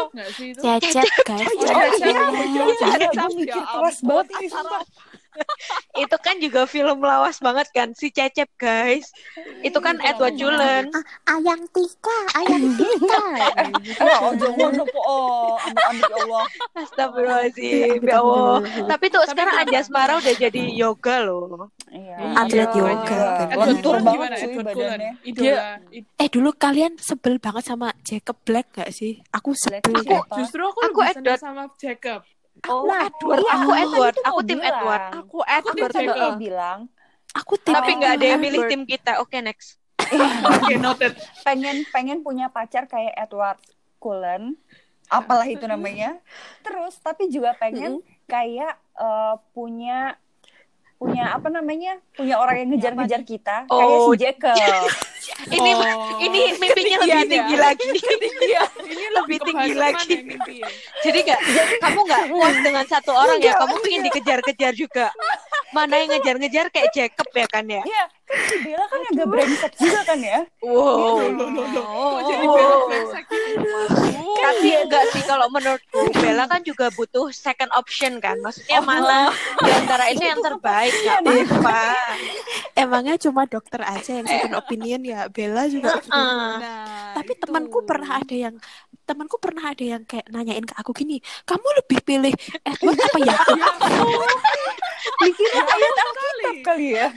Cecep 0.83 1.15
guys. 1.23 1.47
Oh, 1.47 1.63
Cecep. 1.63 2.11
iya. 2.11 2.23
Iya. 2.27 2.63
Iya, 2.75 3.55
Ya 3.55 3.63
keras 3.71 3.97
banget 4.03 4.27
ini. 4.35 4.47
Itu 5.93 6.17
kan 6.17 6.35
juga 6.37 6.65
film 6.65 6.99
lawas 6.99 7.37
banget 7.37 7.69
kan 7.69 7.93
si 7.93 8.09
Cecep, 8.09 8.49
guys. 8.55 9.09
Itu 9.61 9.77
kan 9.77 9.97
Itu 9.97 10.07
Edward 10.09 10.33
lama 10.33 10.41
Julen. 10.41 10.83
Ayang 11.25 11.61
Tika, 11.69 12.17
Ayang 12.33 12.65
Tika. 12.73 13.23
Wah, 13.99 14.19
ojo 14.29 14.47
ngono 14.53 14.83
po. 14.85 14.99
Oh, 15.03 15.53
ampun 15.59 15.95
ya 15.99 16.15
Allah. 16.17 16.45
Astagfirullahaladzim, 16.75 17.99
ya 18.01 18.17
Allah. 18.19 18.57
Tapi 18.87 19.05
tuh 19.07 19.21
sekarang 19.27 19.55
kenapa? 19.55 19.69
Anjas 19.69 19.87
Mara 19.89 20.13
udah 20.17 20.33
jadi 20.33 20.61
yoga 20.73 21.15
loh. 21.21 21.69
Iya. 21.87 22.15
Atlet 22.35 22.69
Iya, 22.69 22.81
yoga. 22.81 23.21
Wah, 23.21 23.53
Edward 23.53 23.77
tur 23.77 23.93
Cullen 23.93 24.03
banget 24.03 24.13
gimana? 24.17 24.35
cuy 24.35 24.43
Edward 24.43 24.67
Cullen. 24.73 24.89
badannya. 24.89 25.11
Eh 26.17 26.29
dulu 26.29 26.49
kalian 26.55 26.93
sebel 26.97 27.35
banget 27.37 27.63
sama 27.63 27.87
Jacob 28.01 28.37
Black 28.41 28.67
gak 28.73 28.89
sih? 28.89 29.21
Aku 29.29 29.53
sebel 29.53 29.93
siapa? 30.01 30.33
Justru 30.35 30.61
aku, 30.63 30.79
Aku 30.89 30.99
Edward. 31.03 31.39
sama 31.39 31.69
Jacob. 31.77 32.25
Oh, 32.69 32.87
Nah, 32.87 33.09
Edward. 33.11 33.39
iya, 33.43 33.53
Aku 33.59 33.69
Edward. 33.75 34.15
Aku 34.23 34.39
tim 34.45 34.59
bilang. 34.61 34.71
Edward. 34.71 35.03
Aku 35.19 35.37
Edward 35.43 35.91
Aku 35.93 36.13
mau 36.15 36.33
bilang 36.39 36.79
aku 37.33 37.57
tim 37.57 37.73
Tapi 37.73 37.91
nggak 37.97 38.13
ada 38.21 38.25
yang 38.37 38.41
milih 38.41 38.61
tim 38.69 38.81
kita. 38.85 39.19
Oke, 39.19 39.41
next. 39.41 39.81
Oke, 40.47 40.77
noted. 40.77 41.17
pengen 41.41 41.83
pengen 41.89 42.21
punya 42.21 42.47
pacar 42.53 42.85
kayak 42.85 43.17
Edward 43.17 43.57
Cullen, 43.97 44.53
apalah 45.09 45.47
itu 45.49 45.65
namanya. 45.65 46.21
Terus 46.65 47.01
tapi 47.01 47.33
juga 47.33 47.57
pengen 47.57 48.05
kayak 48.29 48.77
eh, 48.77 49.35
punya 49.57 50.15
punya 51.03 51.35
apa 51.35 51.47
namanya? 51.47 51.99
Punya 52.15 52.35
orang 52.37 52.55
yang 52.57 52.69
ngejar-ngejar 52.71 53.21
kita 53.21 53.55
kayak 53.67 53.83
Oh. 53.91 54.07
si 54.07 54.23
Jacob. 54.23 54.55
Ini 55.45 55.71
Oh. 55.73 56.19
ini 56.19 56.51
mimpinya 56.53 56.67
lebih 56.99 57.15
Ketinggian 57.15 57.27
tinggi 57.27 57.55
ya. 57.55 57.61
lagi. 57.61 57.87
Iya, 58.43 58.63
ini 58.85 59.05
Lebih 59.09 59.37
tinggi 59.41 59.71
lagi. 59.73 60.15
ya. 60.53 60.67
Jadi 60.99 61.19
nggak, 61.21 61.39
kamu 61.83 61.99
nggak 62.01 62.23
puas 62.27 62.55
dengan 62.59 62.85
satu 62.85 63.11
orang 63.11 63.39
ya? 63.39 63.55
Kamu 63.55 63.75
pengen 63.79 64.01
dikejar-kejar 64.03 64.73
juga. 64.73 65.07
Mana 65.71 65.97
yang 65.97 66.11
ngejar-ngejar 66.11 66.69
kayak 66.69 66.89
Jacob 66.91 67.27
ya 67.29 67.47
kan 67.47 67.65
ya? 67.65 67.81
Iya, 67.81 68.03
kan 68.23 68.37
si 68.45 68.55
Bella 68.61 68.85
kan 68.85 68.99
agak 69.05 69.27
brengsek 69.27 69.73
juga 69.75 69.99
kan 70.05 70.19
ya. 70.21 70.39
Wow. 70.61 71.23
Loh, 71.33 71.49
loh. 71.49 71.65
Kok 71.81 72.19
jadi 72.25 72.45
brengsek 72.45 73.23
gitu? 73.25 73.69
Tapi 74.33 74.69
enggak 74.87 75.03
sih 75.13 75.23
kalau 75.25 75.47
menurutku 75.51 76.09
Bella 76.17 76.45
kan 76.49 76.61
juga 76.65 76.89
butuh 76.93 77.29
second 77.29 77.69
option 77.77 78.17
kan. 78.17 78.39
Maksudnya 78.41 78.79
mana 78.81 79.29
di 79.61 79.71
antara 79.71 80.09
itu 80.09 80.23
yang 80.23 80.41
terbaik 80.41 80.93
nggak 80.93 81.19
apa-apa. 81.21 81.83
Emangnya 82.73 83.15
cuma 83.21 83.45
dokter 83.45 83.81
aja 83.85 84.11
yang 84.21 84.27
second 84.27 84.55
opinion 84.57 85.01
ya 85.05 85.29
Bella 85.29 85.69
juga. 85.69 85.99
Heeh. 85.99 86.51
Nah, 86.59 87.13
Tapi 87.17 87.33
itu. 87.37 87.41
temanku 87.45 87.85
pernah 87.85 88.21
ada 88.21 88.35
yang 88.35 88.55
temanku 89.03 89.35
pernah 89.35 89.75
ada 89.75 89.83
yang 89.83 90.03
kayak 90.07 90.31
nanyain 90.31 90.63
ke 90.63 90.73
aku 90.79 90.95
gini, 90.95 91.19
kamu 91.43 91.67
lebih 91.83 91.99
pilih 92.07 92.33
Edward 92.63 92.95
apa 93.03 93.19
ya? 93.19 93.35
Dikira 95.19 95.59
ayat 95.59 95.93
Alkitab 95.99 96.57
kali 96.63 96.87
ya. 96.95 97.07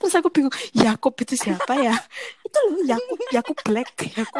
Terus 0.00 0.14
aku 0.16 0.28
bingung, 0.28 0.48
Yakob 0.72 1.12
itu 1.14 1.36
siapa 1.36 1.76
ya? 1.76 1.92
Itu 2.46 2.58
loh 2.64 2.80
Yakob, 2.82 3.18
Yakob 3.30 3.58
Black, 3.62 3.88
Black. 3.94 4.30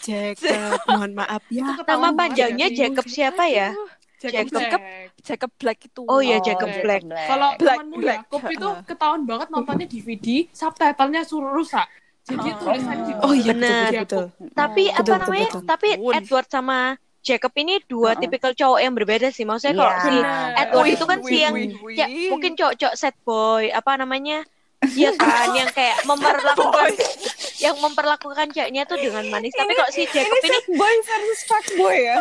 Jacob, 0.00 0.78
mohon 0.88 1.12
maaf 1.12 1.42
ya. 1.50 1.66
Nama 1.82 2.08
panjangnya 2.10 2.68
ya. 2.70 2.86
Jacob 2.86 3.04
siapa 3.04 3.44
ya? 3.44 3.74
Jacob 4.22 4.54
Jacob. 4.54 4.80
Black. 4.80 5.10
Jacob 5.20 5.50
Black 5.58 5.78
itu. 5.84 6.02
Oh 6.06 6.20
iya, 6.22 6.38
Oh, 6.38 6.40
Jacob 6.40 6.70
Black. 6.78 7.02
Kalau 7.04 7.50
Black, 7.58 7.78
temanmu 7.82 7.96
Black. 7.98 8.18
Yakob 8.24 8.42
itu 8.48 8.68
ketahuan 8.86 9.22
banget 9.24 9.48
nontonnya 9.50 9.86
DVD, 9.86 10.26
subtitlenya 10.48 11.22
suruh 11.22 11.52
rusak. 11.52 11.84
Jadi 12.24 12.48
Oh. 12.48 12.56
tulisannya 12.56 13.14
Oh 13.20 13.32
iya 13.36 13.52
Benar. 13.52 13.68
betul 13.68 13.92
Jacob. 13.92 14.00
betul. 14.00 14.24
Tapi 14.54 14.82
Betul, 14.86 14.94
apa 14.94 15.02
betul, 15.04 15.18
namanya? 15.20 15.48
betul. 15.50 15.62
Tapi 15.68 15.88
Wun. 16.00 16.14
Edward 16.14 16.48
sama 16.48 16.78
Jacob 17.20 17.52
ini 17.54 17.74
dua 17.84 18.10
Heeh. 18.12 18.20
tipikal 18.20 18.52
cowok 18.54 18.80
yang 18.80 18.94
berbeda 18.94 19.28
sih. 19.28 19.44
Maksudnya 19.44 19.74
kalau 19.74 19.92
Iya. 19.92 20.00
si 20.00 20.14
Edward 20.56 20.84
Wih, 20.84 20.94
itu 20.94 21.04
kan 21.04 21.18
si 21.18 21.26
wih, 21.26 21.40
yang 21.42 21.54
wih, 21.54 21.68
ya 21.92 22.06
mungkin 22.30 22.52
cowok-cowok 22.54 22.94
sad 22.94 23.16
boy, 23.20 23.68
apa 23.68 23.92
namanya? 23.96 24.40
Iya 24.92 25.10
kan 25.16 25.46
yang 25.56 25.70
kayak 25.72 26.04
memperlakukan 26.08 26.92
yang 27.58 27.76
memperlakukan 27.80 28.46
ceweknya 28.52 28.84
tuh 28.84 29.00
dengan 29.00 29.24
manis. 29.32 29.54
Tapi 29.56 29.72
kalau 29.72 29.90
si 29.90 30.04
Jacob 30.12 30.36
ini 30.42 30.52
Ini 30.52 30.60
boy 30.76 30.94
versus 31.08 31.40
fuck 31.48 31.66
boy 31.74 31.96
ya. 31.96 32.18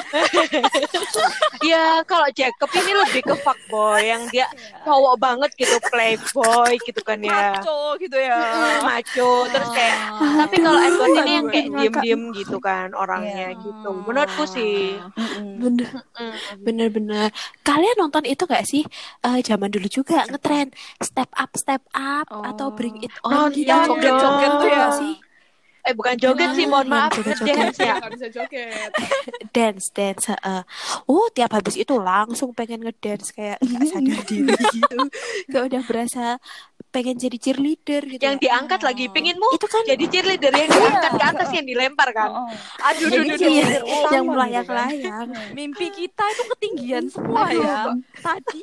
ya 1.76 1.84
kalau 2.08 2.28
Jacob 2.32 2.70
ini 2.72 2.92
lebih 2.96 3.22
ke 3.28 3.36
fuckboy 3.44 4.00
yang 4.02 4.24
dia 4.32 4.48
cowok 4.84 5.16
banget 5.20 5.52
gitu, 5.60 5.76
playboy 5.92 6.72
gitu 6.88 7.02
kan 7.04 7.20
ya. 7.20 7.60
Maco 7.60 8.00
gitu 8.00 8.16
ya. 8.16 8.40
Maco 8.82 9.32
terus 9.52 9.70
kayak 9.76 9.98
tapi 10.40 10.56
kalau 10.60 10.80
Edward 10.80 11.12
ini 11.24 11.32
yang 11.36 11.48
kayak 11.52 11.68
diem-diem 11.72 12.22
gitu 12.34 12.58
kan 12.60 12.92
orangnya 12.96 13.52
Iya. 13.54 13.60
gitu. 13.60 13.90
Menurutku 14.06 14.44
sih. 14.48 14.96
Bener, 15.60 15.90
bener-bener. 16.60 17.30
Kalian 17.64 17.96
nonton 18.00 18.24
itu 18.24 18.44
gak 18.46 18.64
sih? 18.64 18.84
Eh, 19.24 19.40
zaman 19.42 19.72
dulu 19.72 19.88
juga 19.90 20.24
ngetren 20.28 20.72
step 21.00 21.30
up, 21.36 21.52
step 21.56 21.84
up 21.92 22.28
atau 22.54 22.68
bring 22.70 22.96
it 23.02 23.14
on 23.26 23.50
gitu. 23.50 23.68
dong. 23.68 23.98
Joget-joget 23.98 24.52
tuh 24.56 24.70
ya 24.70 24.88
sih? 24.94 25.14
Eh 25.84 25.92
bukan 25.92 26.16
joget 26.16 26.56
sih, 26.56 26.64
mohon 26.64 26.88
Yang 26.88 26.96
maaf, 26.96 27.12
joget-joget. 27.12 27.44
ngedance 27.44 27.80
ya. 27.84 27.96
Nggak 28.00 28.12
bisa 28.16 28.28
joget. 28.32 28.90
Dance, 29.56 29.86
dance. 29.92 30.26
heeh. 30.32 30.62
Oh, 31.06 31.28
tiap 31.30 31.52
habis 31.52 31.76
itu 31.76 31.94
langsung 32.00 32.56
pengen 32.56 32.88
ngedance 32.88 33.36
kayak 33.36 33.60
gak 33.60 33.84
sadar 33.92 34.22
diri 34.32 34.56
gitu. 34.72 34.98
Kayak 35.52 35.64
udah 35.68 35.82
berasa 35.84 36.24
pengen 36.88 37.20
jadi 37.20 37.36
cheerleader 37.36 38.02
gitu. 38.08 38.22
Yang 38.24 38.38
ya. 38.40 38.42
diangkat 38.48 38.80
lagi, 38.80 39.12
pinginmu 39.12 39.44
itu 39.52 39.66
kan 39.68 39.84
jadi 39.84 40.06
cheerleader 40.08 40.54
yang 40.56 40.70
diangkat 40.72 41.12
ke 41.12 41.26
atas 41.26 41.50
yang 41.52 41.66
dilempar 41.68 42.10
kan. 42.16 42.30
Oh, 42.32 42.48
Aduh, 42.88 43.08
Jadi 43.12 43.28
duh, 43.28 43.38
duh, 43.44 43.50
iya, 43.52 43.68
yang 44.14 44.26
melayang-layang. 44.32 45.28
Mimpi 45.52 45.92
kita 45.92 46.24
itu 46.32 46.44
ketinggian 46.56 47.06
semua 47.12 47.52
ya. 47.52 47.92
Tadi 48.24 48.62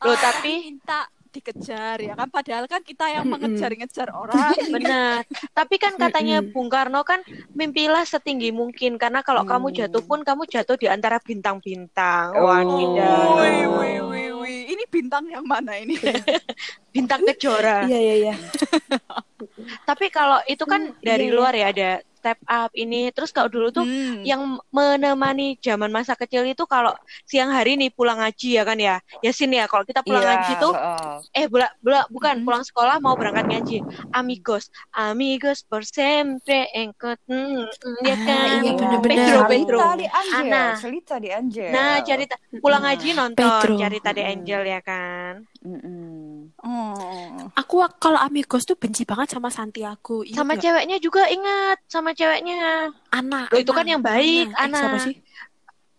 Loh, 0.00 0.16
tapi 0.16 0.68
minta 0.68 1.08
dikejar 1.34 1.98
ya 1.98 2.14
kan 2.14 2.30
padahal 2.30 2.70
kan 2.70 2.86
kita 2.86 3.10
yang 3.10 3.26
mengejar-ngejar 3.26 4.14
orang. 4.14 4.54
Benar. 4.74 5.26
Tapi 5.50 5.74
kan 5.82 5.98
katanya. 5.98 6.38
Bung 6.44 6.70
Karno 6.70 7.02
kan 7.02 7.24
mimpilah 7.56 8.06
setinggi 8.06 8.54
mungkin 8.54 8.94
karena 8.94 9.26
kalau 9.26 9.42
kamu 9.42 9.74
jatuh 9.74 10.02
pun 10.06 10.22
kamu 10.22 10.46
jatuh 10.46 10.78
di 10.78 10.86
antara 10.86 11.18
bintang-bintang. 11.18 12.36
Oh. 12.36 12.46
Wadidaw. 12.46 13.42
Wih, 13.42 13.64
wih, 13.66 13.98
wih, 14.06 14.30
wih. 14.38 14.60
Ini 14.70 14.84
ini 14.84 14.92
bintang 14.92 15.24
yang 15.32 15.48
mana 15.48 15.80
ini? 15.80 15.96
bintang 16.94 17.26
kejora. 17.26 17.84
Iya 17.84 17.98
iya 17.98 18.14
iya. 18.22 18.34
Tapi 19.88 20.06
kalau 20.08 20.38
itu 20.46 20.64
kan 20.64 20.94
dari 21.00 21.28
iya. 21.28 21.34
luar 21.34 21.52
ya 21.52 21.66
ada 21.68 21.90
step 22.14 22.40
up 22.48 22.72
ini. 22.72 23.12
Terus 23.12 23.28
kalau 23.28 23.52
dulu 23.52 23.68
tuh 23.68 23.84
Hmm. 23.84 24.24
yang 24.24 24.40
menemani 24.72 25.60
zaman 25.60 25.92
masa 25.92 26.16
kecil 26.16 26.48
itu 26.48 26.64
kalau 26.64 26.96
siang 27.22 27.52
hari 27.52 27.76
nih 27.76 27.92
pulang 27.92 28.16
ngaji 28.16 28.56
ya 28.56 28.64
kan 28.64 28.78
ya. 28.80 28.96
Ya 29.20 29.28
sini 29.30 29.60
ya 29.60 29.68
kalau 29.68 29.84
kita 29.84 30.00
pulang 30.00 30.24
Iya, 30.24 30.30
ngaji 30.32 30.52
tuh 30.56 30.72
heeh. 30.72 31.16
eh 31.36 31.46
bula, 31.46 31.68
bula 31.78 32.00
bukan 32.08 32.40
Mm-mm. 32.40 32.46
pulang 32.48 32.64
sekolah 32.64 32.96
mau 32.96 33.12
berangkat 33.14 33.44
ngaji. 33.44 33.76
Amigos, 34.10 34.72
amigos 34.90 35.60
por 35.62 35.84
siempre 35.84 36.72
engkau 36.72 37.12
mm, 37.28 37.68
mm, 37.68 38.00
ya 38.00 38.16
Ah, 38.16 38.24
kan. 38.24 38.48
iya, 38.56 38.72
bener-bener. 38.72 39.16
Pedro, 39.20 39.38
Pedro. 39.44 39.78
Di 39.94 40.06
Angel, 40.08 40.48
Ana. 40.48 40.64
cerita 40.80 41.14
di 41.20 41.28
Angel. 41.28 41.68
Nah, 41.68 42.00
cerita 42.00 42.34
pulang 42.56 42.82
ngaji 42.82 43.08
nonton 43.12 43.36
Pedro. 43.36 43.74
cerita 43.76 44.10
Mm-mm. 44.16 44.32
Angel 44.32 44.62
ya 44.64 44.80
kan. 44.80 45.32
Mm-mm. 45.64 46.52
Oh. 46.60 47.48
Aku 47.56 47.80
kalau 47.96 48.20
Amigos 48.20 48.62
tuh 48.62 48.76
benci 48.76 49.02
banget 49.02 49.32
sama 49.32 49.48
Santiago. 49.48 50.20
Ingat 50.20 50.36
Sama 50.36 50.52
nggak? 50.52 50.62
ceweknya 50.62 50.96
juga 51.00 51.24
ingat, 51.26 51.80
sama 51.88 52.12
ceweknya. 52.12 52.92
Ana. 53.08 53.48
Loh, 53.48 53.56
itu 53.58 53.72
kan 53.72 53.88
yang 53.88 54.04
baik, 54.04 54.52
Eh, 54.52 54.60
Ana. 54.60 54.76
siapa 54.76 54.98
sih? 55.00 55.16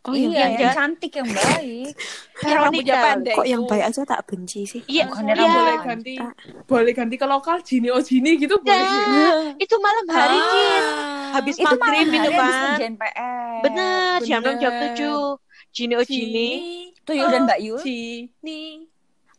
Oh 0.05 0.13
iya, 0.13 0.53
yang 0.53 0.69
yang, 0.69 0.73
cantik 0.77 1.17
yang 1.17 1.25
baik. 1.33 1.97
Yang 2.45 2.57
rambutnya 2.61 2.93
pendek. 3.01 3.33
kok 3.33 3.47
yang 3.49 3.63
baik 3.65 3.83
aja 3.89 4.01
tak 4.05 4.21
benci 4.29 4.61
sih. 4.69 4.81
Iya, 4.85 5.09
Bukannya 5.09 5.33
iya. 5.33 5.49
boleh 5.49 5.75
ganti 5.81 6.13
boleh 6.61 6.91
ganti 6.93 7.15
ke 7.17 7.25
lokal 7.25 7.57
Jini 7.65 7.89
oh 7.89 7.97
Jini 7.97 8.37
gitu 8.37 8.61
boleh 8.61 8.85
Nah, 8.85 9.57
itu 9.57 9.75
malam 9.81 10.05
hari 10.05 10.37
Ah. 10.37 10.45
Jin. 10.45 10.85
Habis 11.33 11.55
Itu 11.57 11.73
maghrib 11.73 12.07
itu 12.07 12.29
kan. 12.29 12.77
Bener, 13.65 14.17
jam 14.21 14.41
6 14.45 14.61
jam 14.61 14.71
Bener. 14.77 14.93
7. 14.93 15.41
Jini 15.73 15.93
oh 15.97 16.05
Jini. 16.05 16.49
Tuyul 17.01 17.25
dan 17.25 17.41
Mbak 17.49 17.59
Yul. 17.65 17.79
Jini 17.81 18.61
Oh, 18.85 18.94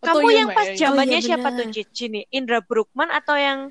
Kamu 0.06 0.16
Tuyul, 0.20 0.36
yang 0.36 0.48
pas 0.50 0.66
ya? 0.66 0.74
zamannya 0.80 1.10
Oh, 1.12 1.20
iya, 1.20 1.28
siapa 1.28 1.48
tuh 1.50 1.64
Jin? 1.66 1.86
Jini? 1.90 2.20
Indra 2.30 2.58
Brookman 2.60 3.10
atau 3.10 3.34
yang 3.34 3.70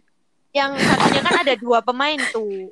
yang 0.52 0.72
satunya 0.74 1.22
kan 1.22 1.36
ada 1.38 1.54
dua 1.54 1.80
pemain 1.80 2.20
tuh. 2.30 2.72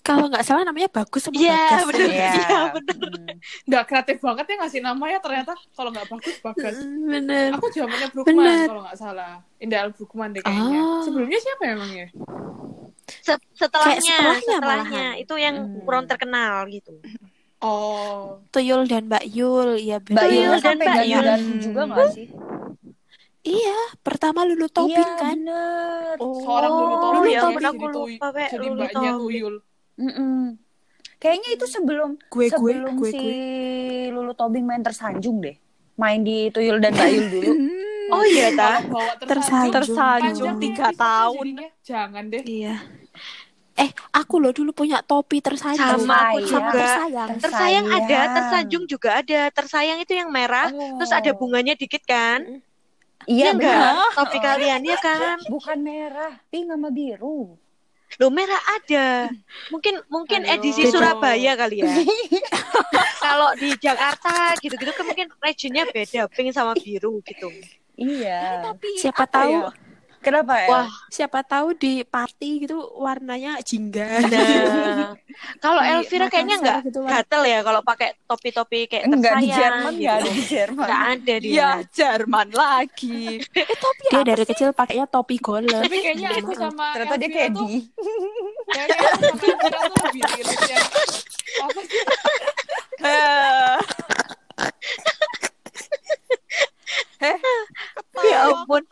Kalau 0.00 0.28
nggak 0.28 0.42
salah 0.42 0.62
namanya 0.62 0.92
bagus 0.92 1.24
sama 1.24 1.32
Iya, 1.34 1.56
Bagas. 1.56 1.84
bener. 1.88 2.06
Iya, 2.06 2.28
Iya, 2.28 2.60
bener. 2.70 2.96
mm. 3.00 3.34
nggak 3.64 3.84
kreatif 3.84 4.16
banget 4.20 4.44
ya 4.44 4.54
ngasih 4.58 4.80
nama 4.80 5.04
ya 5.06 5.18
ternyata 5.18 5.52
kalau 5.72 5.88
nggak 5.90 6.06
bagus 6.06 6.36
bagus 6.38 6.76
Mm, 6.76 7.08
Bener. 7.08 7.48
aku 7.52 7.66
zamannya 7.70 8.08
Brookman 8.08 8.58
kalau 8.64 8.82
nggak 8.82 8.98
salah 8.98 9.32
Indah 9.56 9.80
Al 9.80 9.90
Brookman 9.90 10.28
deh 10.30 10.40
kayaknya 10.40 10.80
Oh. 10.82 11.00
sebelumnya 11.00 11.38
siapa 11.38 11.62
emangnya 11.66 12.06
Se- 13.18 13.48
setelahnya, 13.54 13.96
setelahnya 13.98 14.40
setelahnya 14.54 14.58
malahan. 14.60 15.14
itu 15.18 15.34
yang 15.36 15.56
Hmm. 15.58 15.80
kurang 15.82 16.04
terkenal 16.04 16.54
gitu. 16.68 16.92
oh 17.58 18.44
Tuyul 18.50 18.84
dan 18.84 19.08
Mbak 19.08 19.24
Yul, 19.26 19.68
iya 19.78 19.96
Mbak. 19.98 20.20
Yul 20.20 20.20
Tuyul 20.20 20.56
dan 20.58 20.76
Mbak 20.78 21.04
Yul. 21.06 21.26
juga 21.60 21.80
nggak 21.86 22.08
sih? 22.12 22.26
Iya, 23.44 23.76
pertama 24.00 24.40
Lulu 24.42 24.66
Tobing 24.66 24.96
iya, 24.96 25.20
kan. 25.20 25.36
bener. 25.36 26.16
seorang 26.16 26.70
Oh, 26.70 26.80
Lulu 26.80 26.96
Tobing 26.96 27.22
ya 27.22 27.30
ya, 27.30 27.40
jadi, 27.44 27.66
aku 27.66 27.84
lupa, 27.86 28.26
Pe, 28.30 28.44
jadi 28.48 28.66
Lulu 28.66 28.74
mbaknya 28.74 29.10
Tobing. 29.10 29.20
Tuyul 29.20 29.54
Mm-mm. 29.94 30.38
Kayaknya 31.14 31.48
itu 31.54 31.66
sebelum 31.66 32.10
Gue 32.26 32.46
gue 32.46 32.50
sebelum 32.50 32.92
gue 32.98 33.10
si 33.10 33.18
gue. 33.18 33.36
Lulu 34.10 34.32
Tobing 34.32 34.64
main 34.64 34.80
tersanjung 34.80 35.38
deh. 35.38 35.56
Main 35.94 36.20
di 36.20 36.48
Tuyul 36.48 36.80
dan 36.80 36.92
Mbak 36.92 37.08
Yul 37.10 37.26
dulu. 37.30 37.52
Oh 38.06 38.20
iya 38.22 38.52
ta. 38.52 38.84
Tersanjung. 39.18 39.72
tersanjung 39.72 40.60
tiga 40.60 40.92
tahun. 40.92 41.40
jadinya. 41.56 41.68
jangan 41.80 42.24
deh 42.28 42.44
Iya. 42.44 42.76
Eh, 43.74 43.90
aku 44.12 44.38
loh 44.38 44.52
dulu 44.52 44.70
punya 44.70 45.00
topi 45.00 45.40
tersanjung. 45.40 46.04
Sama 46.04 46.30
aku 46.30 46.36
Tersayang. 46.38 46.52
juga. 46.52 46.84
tersayang. 46.84 47.28
Tersayang 47.40 47.86
ada, 47.86 47.96
Tersayang. 47.96 48.28
tersanjung 48.30 48.84
juga 48.84 49.08
ada. 49.16 49.40
Tersayang 49.50 49.98
itu 49.98 50.12
yang 50.12 50.28
merah, 50.28 50.68
Oh. 50.68 51.00
terus 51.00 51.10
ada 51.10 51.32
bunganya 51.32 51.74
dikit 51.74 52.04
kan? 52.04 52.60
Iya 53.24 53.56
enggak? 53.56 53.72
benar. 53.72 54.12
Topi 54.16 54.38
kalian 54.40 54.80
ya 54.84 54.96
kan? 55.00 55.38
Bukan 55.48 55.78
merah, 55.80 56.32
pink 56.48 56.68
sama 56.68 56.88
biru. 56.92 57.56
Loh 58.22 58.30
merah 58.30 58.62
ada. 58.70 59.26
Mungkin 59.74 59.98
mungkin 60.06 60.46
Ayo. 60.46 60.54
edisi. 60.60 60.86
Surabaya 60.86 61.58
kali 61.58 61.82
ya. 61.82 61.90
Kalau 63.24 63.50
di 63.58 63.74
Jakarta 63.80 64.54
gitu-gitu 64.62 64.92
kan 64.94 65.04
mungkin 65.08 65.26
regionnya 65.42 65.84
beda, 65.90 66.30
pink 66.30 66.54
sama 66.54 66.78
biru 66.78 67.18
gitu. 67.26 67.50
Iya. 67.98 68.70
Tapi 68.70 68.88
Siapa 69.02 69.26
apa 69.26 69.34
tahu 69.34 69.50
ya? 69.50 69.70
Kenapa 70.24 70.54
ya? 70.56 70.68
Wah, 70.68 70.88
siapa 71.06 71.40
tahu 71.42 71.74
di 71.74 72.00
party 72.02 72.64
gitu 72.64 72.74
warnanya 72.96 73.60
jingga. 73.60 74.24
nah. 74.24 75.12
Kalau 75.58 75.78
Di 75.78 75.90
Elvira 75.92 76.26
kayaknya 76.26 76.56
Makassar 76.56 76.64
nggak 76.64 76.78
gitu, 76.86 76.98
gatel 77.04 77.42
ya 77.44 77.58
kalau 77.60 77.80
pakai 77.80 78.08
topi-topi 78.24 78.80
kayak 78.86 79.04
Enggak 79.04 79.36
di 79.36 79.46
tersayang 79.46 79.60
Jerman, 79.76 79.92
gitu. 79.92 80.00
enggak 80.00 80.16
ada 80.16 80.30
di 80.30 80.42
Jerman. 80.42 80.86
Nggak 80.86 81.02
ada 81.04 81.34
dia. 81.36 81.52
Iya, 81.52 81.68
Jerman 81.90 82.48
lagi. 82.50 83.22
Eh, 83.54 83.76
tapi 83.76 84.02
Dia 84.06 84.16
apa 84.16 84.26
dari 84.26 84.40
sih? 84.40 84.50
kecil 84.50 84.68
pakainya 84.72 85.06
topi 85.06 85.36
golf. 85.36 85.68
tapi 85.68 85.96
kayaknya 86.00 86.28
aku 86.34 86.52
sama 86.54 86.86
Ternyata 86.92 87.14
dia 87.14 87.28
Elvira 87.28 87.44
tuh 87.52 87.68
Kedi. 87.68 87.74
kayaknya 88.74 88.96
aku 88.96 89.12
sama 89.12 89.28
Elvira 89.28 89.78
tuh 89.84 90.00
lebih 90.02 90.22
relate 90.24 90.64
yang 90.66 90.86
apa 91.60 91.80
sih 91.82 92.00
Eh. 97.24 97.38
Ya 98.24 98.38
ampun. 98.46 98.82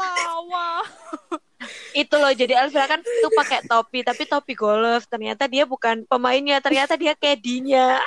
Ketawa. 2.13 2.29
Itu 2.29 2.29
loh 2.29 2.33
jadi 2.37 2.53
Elvira 2.61 2.87
kan 2.87 3.01
tuh 3.01 3.33
pakai 3.33 3.65
topi 3.65 4.05
tapi 4.05 4.23
topi 4.29 4.53
golf. 4.53 5.09
Ternyata 5.09 5.49
dia 5.49 5.65
bukan 5.65 6.05
pemainnya, 6.05 6.61
ternyata 6.61 7.01
dia 7.01 7.17
kedinya. 7.17 7.97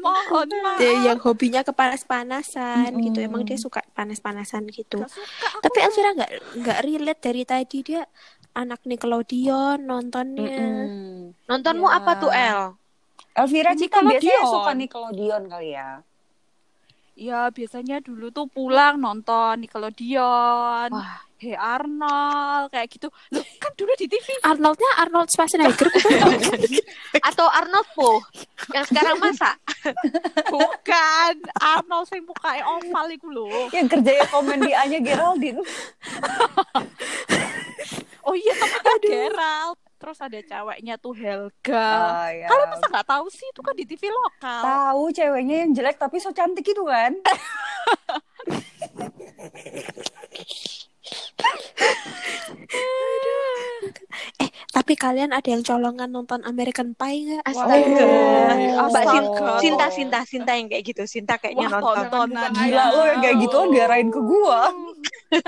Mohon 0.00 0.48
maaf. 0.64 0.80
Dia 0.80 1.12
yang 1.12 1.20
hobinya 1.20 1.60
kepanas-panasan 1.60 2.96
gitu. 3.04 3.20
Mm-mm. 3.20 3.28
Emang 3.28 3.42
dia 3.44 3.60
suka 3.60 3.84
panas-panasan 3.92 4.64
gitu. 4.72 5.04
Suka. 5.04 5.60
Tapi 5.60 5.78
Elvira 5.84 6.16
nggak 6.16 6.30
nggak 6.56 6.78
relate 6.88 7.20
dari 7.20 7.42
tadi 7.44 7.78
dia 7.84 8.02
anak 8.56 8.80
Nickelodeon 8.88 9.84
nontonnya. 9.84 10.56
Mm-mm. 10.56 11.36
Nontonmu 11.48 11.84
Ya. 11.84 11.96
apa 12.00 12.12
tuh 12.16 12.32
El? 12.32 12.60
Elvira 13.32 13.72
Cika 13.76 14.00
biasanya 14.04 14.44
suka 14.44 14.72
Nickelodeon 14.72 15.42
kali 15.48 15.76
ya. 15.76 16.00
Ya, 17.12 17.52
biasanya 17.52 18.00
dulu 18.00 18.32
tuh 18.32 18.48
pulang 18.48 18.96
nonton 18.96 19.60
Nickelodeon. 19.60 20.88
Wah. 20.96 21.20
Hey 21.42 21.58
Arnold, 21.58 22.70
kayak 22.70 22.86
gitu. 22.86 23.10
Loh, 23.34 23.42
kan 23.58 23.74
dulu 23.74 23.90
di 23.98 24.06
TV. 24.06 24.30
Arnoldnya 24.46 24.86
Arnold 25.02 25.26
Schwarzenegger? 25.26 25.90
Atau 27.34 27.50
Arnold 27.50 27.82
Po 27.98 28.22
yang 28.70 28.86
sekarang 28.86 29.18
masak? 29.18 29.58
Bukan. 30.54 31.34
Arnold 31.58 32.06
sing 32.06 32.22
mukanya 32.22 32.62
oval 32.62 33.10
iku 33.10 33.34
lho. 33.34 33.74
Yang 33.74 33.90
kerjanya 33.90 34.22
komen 34.30 34.62
di 34.62 34.70
Anya 34.70 35.02
Geraldine. 35.02 35.58
Oh 38.22 38.38
iya, 38.38 38.54
temennya 38.54 38.96
Gerald. 39.02 39.78
Terus 39.98 40.22
ada 40.22 40.38
ceweknya 40.38 40.94
tuh 40.94 41.10
Helga. 41.10 41.90
Ah, 42.22 42.30
ya. 42.30 42.46
Kalian 42.46 42.70
masa 42.70 42.86
nggak 42.86 43.08
tahu 43.10 43.26
sih? 43.34 43.50
Itu 43.50 43.66
kan 43.66 43.74
di 43.74 43.82
TV 43.82 44.14
lokal. 44.14 44.62
Tahu 44.62 45.10
ceweknya 45.10 45.66
yang 45.66 45.74
jelek 45.74 45.98
tapi 45.98 46.22
so 46.22 46.30
cantik 46.30 46.62
itu 46.62 46.86
kan. 46.86 47.18
eh, 54.38 54.50
tapi 54.70 54.94
kalian 54.94 55.34
ada 55.34 55.50
yang 55.50 55.66
colongan 55.66 56.06
nonton 56.06 56.38
American 56.46 56.94
Pie 56.94 57.26
nggak? 57.26 57.42
Astaga. 57.42 58.06
Oh, 58.78 58.86
Mbak. 58.88 59.04
Sinta, 59.58 59.90
Sinta, 59.90 60.22
Sinta 60.22 60.54
yang 60.54 60.70
kayak 60.70 60.86
gitu. 60.86 61.02
Sinta 61.10 61.34
kayaknya 61.42 61.66
Wah, 61.66 61.82
nonton. 61.82 62.06
tontonan 62.06 62.54
Gila 62.54 62.84
lo 62.94 63.02
yang 63.10 63.20
kayak 63.20 63.36
gitu 63.42 63.58
diarahin 63.74 64.14
ke 64.14 64.20
gua. 64.22 64.70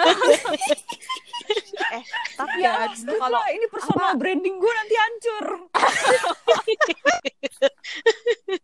Tapi 2.34 2.58
ya, 2.64 2.88
kalau 3.20 3.42
ini 3.52 3.66
personal 3.70 4.16
branding 4.18 4.58
gua 4.58 4.72
nanti 4.74 4.94
hancur. 4.98 5.46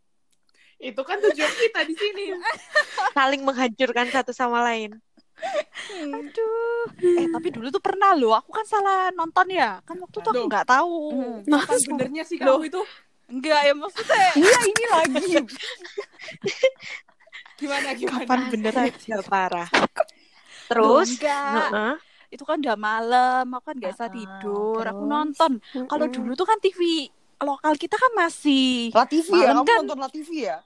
itu 0.80 0.96
kan 1.04 1.20
tujuan 1.20 1.54
kita 1.60 1.84
di 1.84 1.92
sini 1.92 2.32
Saling 3.12 3.44
menghancurkan 3.44 4.08
satu 4.08 4.32
sama 4.32 4.64
lain. 4.64 4.96
Aduh. 5.90 6.84
Eh, 6.98 7.26
tapi 7.28 7.48
dulu 7.50 7.66
tuh 7.68 7.80
pernah 7.80 8.12
loh. 8.12 8.32
Aku 8.32 8.50
kan 8.50 8.64
salah 8.64 9.10
nonton 9.10 9.46
ya. 9.48 9.80
Kan 9.82 9.98
waktu 9.98 10.16
itu 10.16 10.28
aku 10.28 10.44
nggak 10.46 10.66
tahu. 10.66 10.94
Nah, 11.44 11.60
kapan 11.60 11.80
benernya 11.88 12.22
sih 12.22 12.36
Loh. 12.38 12.58
kamu 12.58 12.68
itu 12.68 12.82
Enggak 13.30 13.60
ya 13.62 13.72
maksudnya. 13.72 14.30
Iya 14.42 14.58
ini 14.66 14.84
lagi. 14.86 15.26
gimana 17.54 17.88
gimana 17.92 18.24
kapan 18.24 18.38
bener? 18.50 18.72
Astaga, 18.74 19.18
parah. 19.22 19.68
Terus? 20.66 21.08
Enggak. 21.14 21.70
Itu 22.26 22.42
kan 22.42 22.58
udah 22.58 22.74
malam. 22.74 23.44
Aku 23.50 23.64
kan 23.64 23.76
nggak 23.76 23.92
bisa 23.92 24.06
Ah, 24.06 24.10
tidur. 24.10 24.82
Aku 24.82 25.02
nonton. 25.04 25.52
Kalau 25.62 26.06
dulu 26.06 26.32
tuh 26.34 26.42
kan 26.42 26.58
TV 26.58 27.06
lokal 27.40 27.72
kita 27.74 27.96
kan 27.96 28.12
masih 28.12 28.92
La 28.92 29.08
TV 29.08 29.32
ya, 29.32 29.56
kamu 29.56 29.64
kan- 29.64 29.78
nonton 29.80 29.98
La 29.98 30.10
TV 30.10 30.28
ya? 30.44 30.58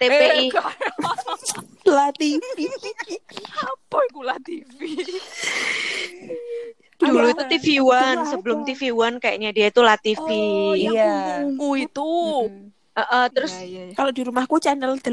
TPI. 0.00 0.16
Eh, 0.16 0.48
enggak. 0.48 0.68
Latih. 1.84 2.40
apa 3.60 3.98
lah 4.24 4.38
TV? 4.40 4.78
Dulu 7.00 7.32
itu 7.32 7.44
TV 7.48 7.66
One, 7.80 8.28
sebelum. 8.28 8.64
TV 8.64 8.92
One 8.92 9.16
kayaknya 9.20 9.50
dia 9.52 9.66
itu 9.72 9.80
La 9.80 9.96
TV. 9.96 10.20
Oh, 10.20 10.72
Iya. 10.76 10.92
yang 10.92 11.56
ungu 11.56 11.70
itu. 11.80 12.12
Eh, 13.00 13.16
eh, 13.16 13.26
terus 13.32 13.52
Iya, 13.56 13.64
iya, 13.64 13.82
iya. 13.90 13.94
Kalau 13.96 14.12
di 14.12 14.22
rumahku 14.22 14.56
channel 14.60 14.92
8. 15.00 15.08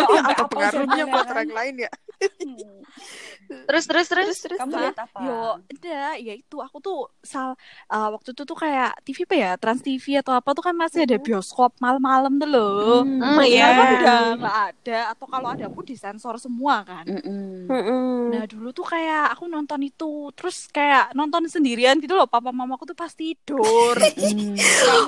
Oh, 0.00 0.18
apa 0.18 0.30
apa 0.34 0.44
pengaruhnya 0.50 1.04
buat 1.06 1.26
orang 1.30 1.50
lain 1.50 1.74
ya? 1.86 1.90
terus 3.66 3.84
terus 3.88 4.06
terus, 4.06 4.60
Kamu 4.60 4.76
lihat 4.78 4.98
apa? 4.98 5.18
Yo, 5.24 5.58
ada, 5.58 6.14
ya 6.20 6.34
itu 6.36 6.56
aku 6.60 6.78
tuh 6.78 7.10
sal 7.24 7.58
uh, 7.90 8.08
waktu 8.14 8.30
itu 8.36 8.42
tuh 8.46 8.56
kayak 8.58 9.00
TV 9.02 9.26
apa 9.26 9.34
ya, 9.34 9.50
Trans 9.58 9.82
TV 9.82 10.20
atau 10.20 10.36
apa 10.36 10.54
tuh 10.54 10.62
kan 10.62 10.74
masih 10.76 11.08
ada 11.08 11.16
bioskop 11.18 11.74
malam-malam 11.82 12.38
tuh 12.38 12.48
loh. 12.50 13.02
Hmm. 13.02 13.20
Hmm, 13.20 13.42
iya. 13.46 13.66
kan 13.74 13.88
udah 13.96 14.20
nggak 14.38 14.58
ada 14.74 14.98
atau 15.16 15.26
kalau 15.26 15.48
ada 15.50 15.66
pun 15.70 15.84
disensor 15.86 16.36
semua 16.38 16.82
kan. 16.84 17.04
Mm-mm. 17.08 18.30
Nah 18.30 18.44
dulu 18.46 18.70
tuh 18.70 18.86
kayak 18.86 19.34
aku 19.34 19.48
nonton 19.50 19.80
itu 19.82 20.30
terus 20.36 20.70
kayak 20.70 21.10
nonton 21.16 21.46
sendirian 21.50 21.98
gitu 21.98 22.14
loh 22.14 22.28
papa 22.28 22.52
mamaku 22.54 22.90
tuh 22.92 22.98
pas 22.98 23.10
tidur. 23.10 23.96
Mm. 24.20 24.56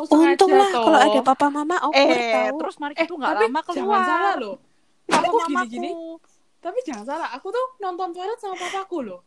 Untunglah 0.09 0.68
kalau 0.73 0.99
ada 0.99 1.21
papa 1.23 1.47
mama 1.53 1.72
awkward 1.79 2.13
eh 2.13 2.33
tahu. 2.49 2.57
terus 2.61 2.75
mari 2.77 2.93
Eh, 2.95 3.03
itu 3.03 3.15
nggak 3.15 3.33
lama 3.33 3.61
keluar. 3.63 3.75
jangan 3.75 4.03
salah 4.05 4.35
loh. 4.37 4.55
Aku 5.07 5.37
gini-gini. 5.47 5.91
Tapi 6.59 6.79
jangan 6.83 7.05
salah, 7.05 7.29
aku 7.31 7.47
tuh 7.49 7.65
nonton 7.79 8.11
Twilight 8.11 8.37
sama 8.37 8.55
papaku 8.55 9.01
loh. 9.03 9.21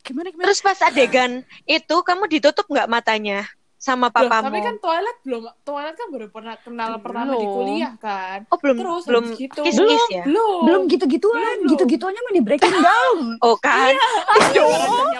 Gimana 0.00 0.28
gimana? 0.28 0.44
terus 0.44 0.58
pas 0.58 0.76
adegan 0.82 1.44
itu 1.64 1.94
kamu 2.00 2.24
ditutup 2.26 2.64
nggak 2.66 2.88
matanya 2.88 3.46
sama 3.76 4.08
Loh, 4.08 4.10
papamu 4.10 4.48
tapi 4.48 4.58
kan 4.60 4.74
Twilight 4.76 5.18
belum 5.22 5.40
Twilight 5.60 5.94
kan 5.94 6.06
baru 6.08 6.26
pernah 6.26 6.54
kenal 6.56 6.90
pertama 6.98 7.30
di 7.30 7.38
Belum. 7.38 7.54
kuliah 7.54 7.92
kan. 7.94 8.42
oh 8.44 8.56
belum 8.56 8.74
Terus 8.76 9.02
belum 9.04 9.24
gitu. 9.36 9.60
kiss 9.60 9.76
kiss 9.76 10.04
ya 10.10 10.24
Belum. 10.24 10.60
Belum 10.64 10.82
gitu-gituan, 10.86 11.36
Belum, 11.36 11.54
belum. 11.54 11.70
gitu-gituannya 11.70 12.18
mah 12.18 12.32
di 12.32 12.42
breaking 12.42 12.74
down. 12.74 13.18
oh 13.44 13.54
kan 13.56 13.92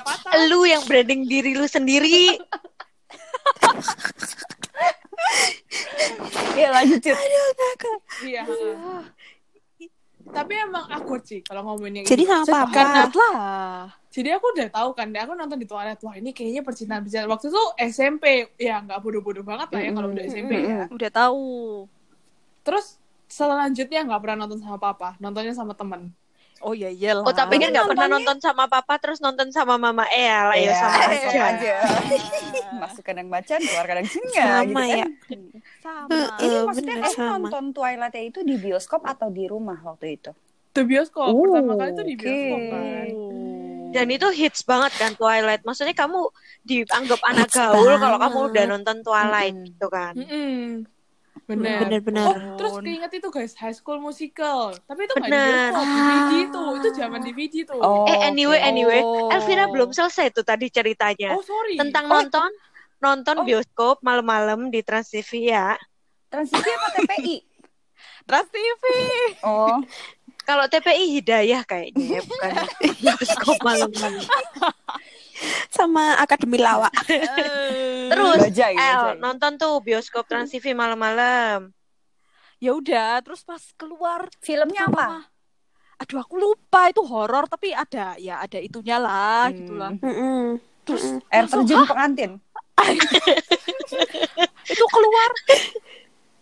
patah. 0.00 0.32
lu 0.48 0.64
yang 0.64 0.80
branding 0.82 1.24
diri 1.24 1.52
lu 1.52 1.64
sendiri 1.64 2.40
Iya 6.60 6.68
lanjut. 6.74 7.00
Cit. 7.00 7.16
Iya. 8.26 8.42
Tapi 10.30 10.52
emang 10.54 10.84
awkward 10.92 11.24
sih 11.26 11.40
kalau 11.42 11.64
ngomongin 11.66 12.02
yang 12.02 12.06
Jadi 12.06 12.22
sama 12.28 12.44
papa. 12.46 12.70
Karena 12.70 13.02
lah. 13.08 13.82
jadi 14.10 14.36
aku 14.36 14.46
udah 14.52 14.68
tahu 14.68 14.90
kan, 14.94 15.06
aku 15.14 15.32
nonton 15.38 15.58
di 15.58 15.66
Twilight, 15.70 16.02
wah 16.02 16.14
ini 16.18 16.34
kayaknya 16.34 16.66
percintaan 16.66 17.06
percintaan 17.06 17.30
waktu 17.30 17.46
itu 17.50 17.62
SMP, 17.78 18.24
ya 18.58 18.82
nggak 18.82 18.98
bodoh-bodoh 19.00 19.46
banget 19.46 19.70
lah 19.70 19.80
ya 19.80 19.90
kalau 19.94 20.08
udah 20.10 20.24
SMP 20.26 20.52
ya. 20.66 20.82
Udah 20.90 21.10
tahu. 21.10 21.46
Terus 22.66 22.98
selanjutnya 23.30 24.02
nggak 24.06 24.20
pernah 24.20 24.36
nonton 24.46 24.58
sama 24.60 24.78
papa, 24.82 25.14
nontonnya 25.22 25.54
sama 25.54 25.74
temen. 25.78 26.10
Oh 26.60 26.76
iya 26.76 26.92
iyalah. 26.92 27.24
oh 27.24 27.32
tapi 27.32 27.56
kan 27.56 27.72
nggak 27.72 27.88
pernah 27.88 28.20
nonton 28.20 28.36
sama 28.36 28.68
papa 28.68 29.00
terus 29.00 29.24
nonton 29.24 29.48
sama 29.48 29.80
mama 29.80 30.04
eh 30.12 30.28
lah 30.28 30.52
ya 30.52 30.68
Iya, 30.68 30.74
sama 30.76 30.92
sama 30.92 31.08
aja 31.16 31.40
aja. 31.56 31.74
Masuk 32.76 33.02
kadang 33.02 33.26
macan, 33.26 33.58
keluar 33.58 33.84
kadang 33.84 34.06
singa. 34.06 34.44
Sama 34.62 34.82
gitu 34.86 34.94
kan. 34.94 34.98
ya. 35.00 35.06
sama. 35.80 36.24
Ini 36.38 36.56
Eh, 36.56 36.62
maksudnya 36.62 36.94
bener, 36.94 37.04
kamu 37.08 37.14
sama. 37.16 37.34
nonton 37.50 37.64
Twilight 37.72 38.14
itu 38.16 38.40
di 38.40 38.54
bioskop 38.56 39.00
atau 39.02 39.28
di 39.28 39.44
rumah 39.44 39.78
waktu 39.80 40.06
itu? 40.14 40.30
Di 40.70 40.82
bioskop, 40.86 41.26
Oh, 41.26 41.42
pertama 41.42 41.72
kali 41.74 41.90
itu 41.90 42.02
di 42.04 42.14
bioskop 42.14 42.60
kan. 42.70 43.06
dan 43.90 44.06
itu 44.06 44.28
hits 44.30 44.62
banget 44.62 44.92
kan 44.94 45.12
Twilight 45.18 45.66
maksudnya 45.66 45.90
kamu 45.92 46.30
dianggap 46.62 47.20
anak 47.26 47.50
Hits 47.50 47.58
gaul 47.58 47.98
kalau 47.98 48.14
banget. 48.14 48.22
kamu 48.22 48.38
udah 48.46 48.64
nonton 48.70 48.96
Twilight 49.02 49.50
Mm-mm. 49.50 49.66
gitu 49.66 49.86
kan 49.90 50.14
Mm-mm. 50.14 50.86
Bener. 51.50 51.82
Bener-bener. 51.82 52.26
Oh, 52.30 52.54
terus 52.54 52.78
keinget 52.78 53.10
itu 53.10 53.26
guys, 53.26 53.52
High 53.52 53.74
School 53.74 53.98
Musical. 53.98 54.70
Tapi 54.86 55.00
itu 55.02 55.12
nggak 55.12 55.26
di 55.26 55.34
Bener. 55.34 55.70
bioskop, 55.74 55.88
DVD 55.90 56.32
tuh. 56.46 56.68
Itu 56.78 56.88
zaman 56.94 57.20
DVD 57.20 57.54
tuh. 57.66 57.80
Oh, 57.80 58.06
eh 58.06 58.18
anyway 58.22 58.56
oke. 58.56 58.70
anyway 58.70 59.00
Oh. 59.00 59.28
Elvira 59.28 59.66
belum 59.66 59.90
selesai 59.90 60.30
tuh 60.30 60.42
tadi 60.42 60.70
ceritanya 60.70 61.34
Oh, 61.34 61.42
sorry. 61.42 61.74
tentang 61.74 62.06
Oh. 62.06 62.14
nonton 62.16 62.50
nonton 63.00 63.36
Oh. 63.36 63.44
bioskop 63.44 63.98
malam-malam 64.00 64.68
di 64.68 64.78
Trans 64.80 65.08
TV 65.08 65.50
ya 65.50 65.74
Trans 66.28 66.46
TV 66.46 66.62
apa 66.62 66.88
TPI? 66.94 67.36
Trans 68.22 68.48
TV. 68.48 68.84
Oh, 69.42 69.82
kalau 70.48 70.64
TPI 70.64 71.18
Hidayah 71.18 71.64
kayaknya 71.64 72.20
ya 72.20 72.22
bukan 72.22 72.50
bioskop 72.94 73.58
malam-malam 73.60 74.22
Sama 75.68 76.20
Akademi 76.20 76.60
Lawak. 76.60 76.92
Terus 78.10 78.38
Bajai, 78.42 78.74
El 78.74 78.82
bajai. 79.06 79.16
nonton 79.18 79.52
tuh 79.56 79.74
bioskop 79.78 80.26
Trans 80.26 80.50
TV 80.50 80.74
malam-malam 80.74 81.70
ya 82.58 82.74
udah, 82.74 83.22
terus 83.22 83.40
pas 83.40 83.62
keluar 83.74 84.28
filmnya 84.38 84.84
apa? 84.84 85.00
apa? 85.00 85.18
Aduh 85.98 86.18
aku 86.18 86.34
lupa 86.36 86.88
itu 86.88 87.00
horor 87.00 87.44
tapi 87.46 87.72
ada 87.72 88.16
ya 88.16 88.40
ada 88.40 88.56
itunya 88.56 88.96
lah 88.96 89.48
Hmm. 89.48 89.56
gitu 89.56 89.72
lah. 89.74 89.90
Mm-mm. 89.96 90.60
Terus 90.82 91.02
Air 91.28 91.44
langsung, 91.44 91.64
terjun 91.64 91.80
pengantin. 91.86 92.30
itu 94.72 94.84
keluar 94.86 95.30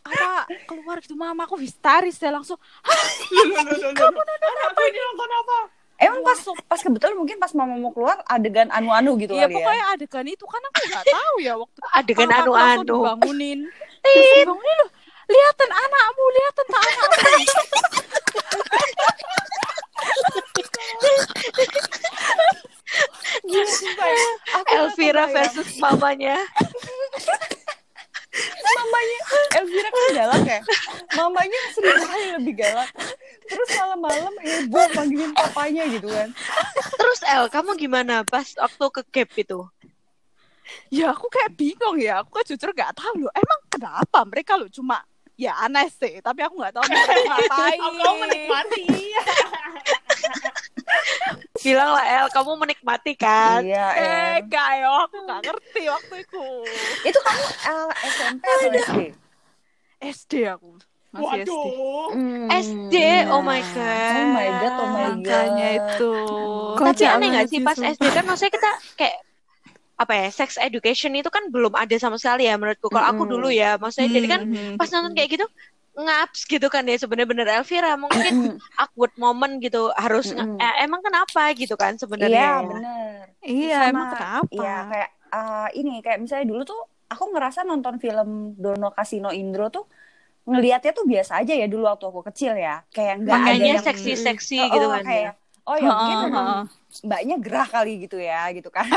apa 0.09 0.33
keluar 0.65 0.97
gitu 0.99 1.13
mama 1.15 1.45
aku 1.45 1.59
histeris 1.59 2.17
ya 2.17 2.31
langsung 2.31 2.57
Kamu 2.57 4.21
nonton 4.21 4.55
apa 4.65 4.81
ini 4.87 4.99
nonton 5.03 5.31
apa? 5.37 5.59
Emang 5.99 6.23
pas 6.23 6.39
pas 6.71 6.79
kebetulan 6.79 7.19
mungkin 7.19 7.43
pas 7.43 7.51
mama 7.53 7.75
mau 7.75 7.91
keluar 7.91 8.23
adegan 8.31 8.71
anu-anu 8.71 9.19
gitu 9.19 9.35
Iya 9.35 9.51
kali 9.51 9.55
ya. 9.55 9.57
pokoknya 9.59 9.85
adegan 9.93 10.27
itu 10.31 10.45
kan 10.47 10.63
aku 10.63 10.79
nggak 10.87 11.05
tahu 11.11 11.35
ya 11.43 11.53
waktu 11.59 11.79
adegan 11.91 12.29
aku 12.31 12.39
anu-anu. 12.55 12.87
dibangunin. 12.87 13.61
Terus 14.07 14.27
dibangunin 14.39 14.77
loh. 14.79 14.91
Lihatan 15.29 15.71
anakmu 15.75 16.25
lihatan 16.33 16.67
tak 16.71 16.83
anakmu. 16.87 17.19
Elvira 24.69 25.25
versus 25.31 25.69
mamanya. 25.79 26.37
Mamanya 28.77 29.19
Elvira 29.59 29.89
kan 29.91 30.07
galak 30.15 30.43
ya. 30.47 30.61
Mamanya 31.17 31.61
seribu 31.75 32.05
kali 32.07 32.27
lebih 32.39 32.55
galak. 32.55 32.91
Terus 33.59 33.75
malam-malam 33.75 34.35
heboh 34.39 34.87
manggilin 34.95 35.35
papanya 35.35 35.83
gitu 35.91 36.07
kan. 36.07 36.31
terus 36.95 37.21
El 37.27 37.51
kamu 37.51 37.75
gimana 37.75 38.23
pas 38.23 38.47
waktu 38.55 38.85
ke 38.95 39.03
gap 39.11 39.31
itu? 39.35 39.67
Ya 40.95 41.11
aku 41.11 41.27
kayak 41.27 41.59
bingung 41.59 41.99
ya. 41.99 42.23
Aku 42.23 42.31
kan 42.31 42.47
jujur 42.47 42.71
nggak 42.71 42.95
tahu 42.95 43.27
loh. 43.27 43.33
Emang 43.35 43.61
kenapa 43.67 44.19
mereka 44.23 44.55
loh? 44.55 44.71
Cuma 44.71 45.03
ya 45.35 45.59
aneh 45.59 45.91
sih. 45.91 46.23
Tapi 46.23 46.39
aku 46.47 46.55
nggak 46.55 46.79
tahu 46.79 46.87
mereka 46.87 47.15
ngapain. 47.35 47.81
Kamu 47.83 48.15
menikmati. 48.23 48.85
bilang 51.59 51.91
lah 51.91 52.07
El 52.07 52.29
kamu 52.31 52.53
menikmati 52.55 53.13
kan? 53.19 53.61
Iya, 53.67 53.87
eh 53.99 54.07
eh. 54.07 54.35
kayak 54.47 55.11
aku 55.11 55.17
nggak 55.27 55.41
ngerti 55.43 55.83
waktu 55.91 56.15
itu. 56.23 56.47
Itu 57.03 57.19
kamu 57.19 57.45
eh, 57.67 57.91
SMP 58.07 58.45
atau 58.47 58.71
SD? 58.71 59.01
SD 59.99 60.33
aku 60.47 60.79
masih 61.09 61.25
SD 61.41 61.49
Waduh. 61.49 62.09
SD 62.51 62.95
oh 63.29 63.41
my 63.41 63.61
god 63.67 64.13
Oh 64.15 64.29
my 64.31 64.49
god, 64.51 64.73
oh 64.75 64.87
my 64.87 65.05
god. 65.09 65.17
makanya 65.19 65.69
itu 65.75 66.13
tapi 66.71 66.85
Kocak 66.95 67.11
aneh 67.11 67.29
gak 67.33 67.47
sih 67.49 67.61
pas. 67.61 67.77
SD 67.77 68.05
kan 68.09 68.25
maksudnya 68.25 68.53
kita 68.53 68.71
kayak 68.95 69.17
apa 69.97 70.13
ya 70.15 70.29
sex 70.31 70.55
education 70.57 71.11
itu 71.13 71.27
kan 71.27 71.49
belum 71.49 71.75
ada 71.75 71.91
sama 71.97 72.15
sekali 72.15 72.45
ya 72.45 72.55
menurutku 72.55 72.87
kalau 72.87 73.09
aku 73.09 73.27
dulu 73.27 73.49
ya 73.49 73.75
maksudnya 73.77 74.11
jadi 74.13 74.27
kan 74.29 74.41
Mhm. 74.45 74.77
pas 74.77 74.87
nonton 74.89 75.11
kayak 75.13 75.31
gitu 75.33 75.47
ngaps 75.99 76.47
gitu 76.47 76.67
kan 76.69 76.85
ya 76.85 76.95
sebenarnya 76.95 77.27
bener 77.27 77.47
Elvira 77.53 77.99
mungkin 77.99 78.55
awkward 78.79 79.11
moment 79.17 79.59
gitu 79.59 79.91
harus 79.93 80.31
eh, 80.31 80.75
emang 80.79 81.03
kenapa 81.03 81.51
gitu 81.53 81.75
kan 81.75 81.93
Iya, 81.93 81.99
sebenarnya 81.99 82.39
ya. 82.39 82.55
bener. 82.63 83.19
iya 83.43 83.79
Sama- 83.81 83.91
emang 83.91 84.07
kenapa 84.09 84.51
Iya, 84.53 84.77
kayak 84.87 85.11
eh, 85.29 85.69
ini 85.75 85.93
kayak 85.99 86.19
misalnya 86.21 86.47
dulu 86.47 86.63
tuh 86.65 86.81
aku 87.09 87.25
ngerasa 87.29 87.61
nonton 87.65 87.97
film 87.97 88.29
Dono 88.55 88.93
Kasino 88.93 89.33
Indro 89.33 89.67
tuh 89.69 89.91
ngelihatnya 90.49 90.93
tuh 90.97 91.05
biasa 91.05 91.45
aja 91.45 91.53
ya 91.53 91.67
dulu 91.69 91.85
waktu 91.85 92.05
aku 92.09 92.21
kecil 92.33 92.57
ya. 92.57 92.81
Kayak 92.89 93.15
nggak 93.23 93.37
ada 93.37 93.45
makanya 93.45 93.69
yang 93.77 93.85
seksi-seksi 93.85 94.59
Oh, 94.65 94.73
gitu 94.73 94.87
kan 94.89 95.03
ya. 95.03 95.07
kayak 95.07 95.33
oh 95.69 95.77
ya 95.77 95.89
mungkin 95.93 96.17
memang 96.33 96.49
mbaknya 97.05 97.37
gerah 97.37 97.69
kali 97.69 97.93
gitu 98.01 98.17
ya 98.17 98.49
gitu 98.57 98.73
kan. 98.73 98.89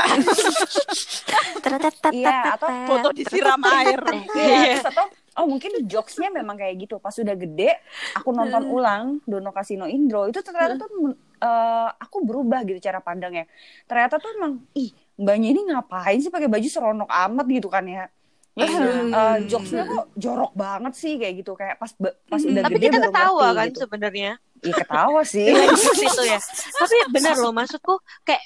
Iya, 2.12 2.56
atau 2.56 2.68
foto 2.88 3.08
disiram 3.12 3.60
air 3.60 4.00
Iya, 4.36 4.80
terus 4.80 4.88
atau 4.88 5.06
oh 5.38 5.46
mungkin 5.48 5.70
jokesnya 5.84 6.32
memang 6.32 6.56
kayak 6.56 6.88
gitu. 6.88 6.96
Pas 6.96 7.12
udah 7.12 7.36
gede, 7.36 7.76
aku 8.16 8.32
nonton 8.32 8.62
ulang 8.68 9.04
Dono 9.24 9.52
Kasino 9.52 9.84
Indro 9.84 10.28
itu 10.28 10.40
ternyata 10.40 10.80
tuh 10.80 11.12
eh, 11.38 11.88
aku 12.00 12.24
berubah 12.24 12.64
gitu 12.64 12.80
cara 12.80 13.04
pandangnya. 13.04 13.44
Ternyata 13.84 14.16
tuh 14.16 14.32
emang 14.36 14.52
ih 14.72 14.90
mbaknya 15.20 15.48
ini 15.52 15.60
ngapain 15.68 16.18
sih 16.18 16.32
pakai 16.32 16.48
baju 16.48 16.68
seronok 16.68 17.10
amat 17.10 17.46
gitu 17.48 17.68
kan 17.68 17.84
ya. 17.84 18.08
Terus 18.52 18.74
eh, 18.76 19.36
jokesnya 19.48 19.82
kok 19.88 20.06
jorok 20.12 20.52
banget 20.52 20.92
sih 20.92 21.16
kayak 21.16 21.34
gitu 21.40 21.52
kayak 21.56 21.80
pas 21.80 21.90
pas 22.28 22.40
udah 22.44 22.62
tapi 22.68 22.76
gede 22.76 22.86
kita 22.92 22.98
baru 23.00 23.08
ketawa 23.08 23.40
ngerti 23.40 23.56
kan 23.56 23.68
gitu. 23.68 23.80
sebenarnya 23.80 24.32
Iya 24.62 24.74
ketawa 24.78 25.20
sih. 25.26 25.46
Iya, 25.52 26.06
itu 26.06 26.22
ya. 26.22 26.38
Tapi 26.78 26.96
benar 27.10 27.34
loh 27.34 27.50
maksudku 27.50 27.98
kayak 28.22 28.42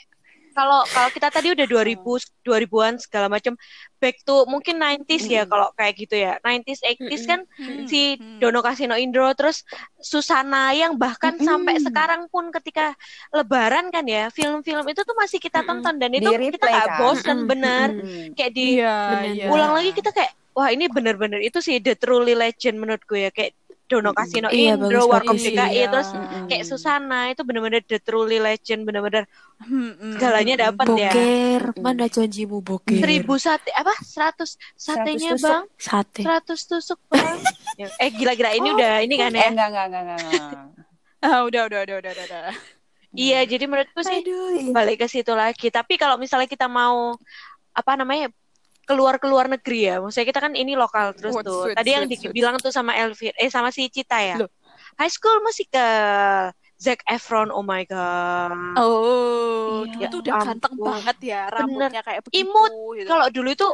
kalau 0.56 0.80
kalau 0.88 1.12
kita 1.12 1.28
tadi 1.28 1.52
udah 1.52 1.68
2000 1.68 2.00
2000-an 2.40 2.96
segala 2.96 3.28
macam 3.28 3.52
back 4.00 4.24
to 4.24 4.48
mungkin 4.48 4.80
90s 4.80 5.28
ya 5.28 5.44
kalau 5.44 5.68
kayak 5.76 5.94
gitu 6.00 6.16
ya. 6.16 6.40
90s 6.40 6.80
80s 6.80 7.22
kan 7.28 7.40
si 7.84 8.16
Dono 8.40 8.64
Kasino 8.64 8.96
Indro 8.96 9.28
terus 9.36 9.60
Susana 10.00 10.72
yang 10.72 10.96
bahkan 10.96 11.36
sampai 11.36 11.76
sekarang 11.76 12.24
pun 12.32 12.48
ketika 12.48 12.96
lebaran 13.28 13.92
kan 13.92 14.08
ya 14.08 14.32
film-film 14.32 14.88
itu 14.88 15.04
tuh 15.04 15.12
masih 15.12 15.36
kita 15.36 15.60
tonton 15.60 16.00
dan 16.00 16.08
itu 16.10 16.24
Di 16.24 16.56
kita 16.56 16.64
nggak 16.64 16.88
kan? 16.88 16.98
bosen 16.98 17.38
bener. 17.44 17.88
Mm. 17.92 18.26
kayak 18.32 18.52
di 18.52 18.80
iya 18.80 18.96
Bener. 19.12 19.32
iya. 19.36 19.44
ulang 19.52 19.72
lagi 19.76 19.90
kita 19.92 20.10
kayak 20.10 20.32
wah 20.56 20.72
ini 20.72 20.88
bener-bener 20.88 21.44
itu 21.44 21.60
sih 21.60 21.76
the 21.84 21.92
truly 21.92 22.32
legend 22.32 22.80
menurut 22.80 23.04
gue 23.04 23.28
ya. 23.28 23.30
Kayak 23.30 23.52
Dono 23.86 24.10
Kasino 24.10 24.50
Iya, 24.50 24.74
Indro, 24.74 25.06
Warkop. 25.06 25.32
DKI, 25.32 25.54
Iya. 25.72 25.86
terus 25.88 26.10
kayak 26.46 26.64
Susana 26.64 27.30
itu 27.30 27.40
bener-bener 27.40 27.80
the 27.80 27.98
truly 27.98 28.36
legend, 28.36 28.82
bener-bener 28.82 29.30
segalanya 30.12 30.54
dapat 30.68 30.86
ya. 30.92 31.10
Boker, 31.10 31.62
mana 31.78 32.04
janjimu 32.06 32.58
boker? 32.60 32.90
Seribu 32.92 33.34
sate 33.36 33.70
apa? 33.70 33.94
Seratus 34.00 34.58
satenya 34.74 35.32
tusuk. 35.32 35.46
bang? 35.46 35.64
Sate. 35.76 36.20
Seratus 36.20 36.60
tusuk 36.62 37.00
bang? 37.06 37.38
Ya, 37.76 37.92
eh 38.00 38.08
gila-gila 38.08 38.50
ini 38.50 38.72
udah 38.72 39.04
ini 39.04 39.14
kan 39.14 39.28
Eh, 39.30 39.38
ya? 39.38 39.48
enggak, 39.52 39.68
enggak, 39.68 39.84
enggak, 39.86 40.02
enggak, 40.02 40.18
enggak. 40.18 40.66
Ah, 41.26 41.40
udah, 41.42 41.62
udah, 41.64 41.80
udah, 41.82 41.96
udah, 41.98 42.10
udah, 42.10 42.24
udah. 42.26 42.44
Iya, 43.12 43.40
jadi 43.44 43.64
menurutku 43.64 44.00
sih 44.00 44.20
Aduh, 44.20 44.48
iya. 44.54 44.72
balik 44.72 44.96
ke 44.98 45.06
situ 45.06 45.30
lagi. 45.30 45.68
Tapi 45.68 45.94
kalau 45.94 46.16
misalnya 46.16 46.44
kita 46.44 46.66
mau 46.66 47.16
apa 47.70 47.92
namanya 47.94 48.28
keluar 48.86 49.18
keluar 49.18 49.46
negeri 49.46 49.80
ya, 49.84 49.98
maksudnya 49.98 50.24
kita 50.24 50.40
kan 50.40 50.52
ini 50.52 50.72
lokal 50.72 51.10
terus 51.12 51.34
Wait, 51.34 51.42
tuh. 51.42 51.66
wait, 51.66 51.74
Tadi 51.74 51.90
yang 51.90 52.04
wait, 52.04 52.14
wait. 52.14 52.22
dibilang 52.24 52.56
tuh 52.56 52.70
sama 52.70 52.94
Elvir, 52.94 53.34
eh 53.34 53.50
sama 53.50 53.68
si 53.68 53.86
Cita 53.86 54.16
ya. 54.16 54.38
Loh. 54.38 54.50
High 54.96 55.10
School 55.10 55.42
Musical, 55.42 56.48
Zac 56.76 57.02
Efron, 57.04 57.50
oh 57.50 57.60
my 57.60 57.82
god. 57.84 58.54
Oh, 58.76 59.84
Iya, 59.90 60.06
itu 60.06 60.16
udah 60.18 60.32
ganteng 60.40 60.72
ampun. 60.72 60.86
banget 60.88 61.16
ya, 61.20 61.40
rambutnya 61.48 62.00
kayak 62.00 62.20
begitu. 62.22 62.40
Imut. 62.42 62.72
gitu. 62.94 63.08
Kalau 63.08 63.26
dulu 63.28 63.50
itu 63.50 63.68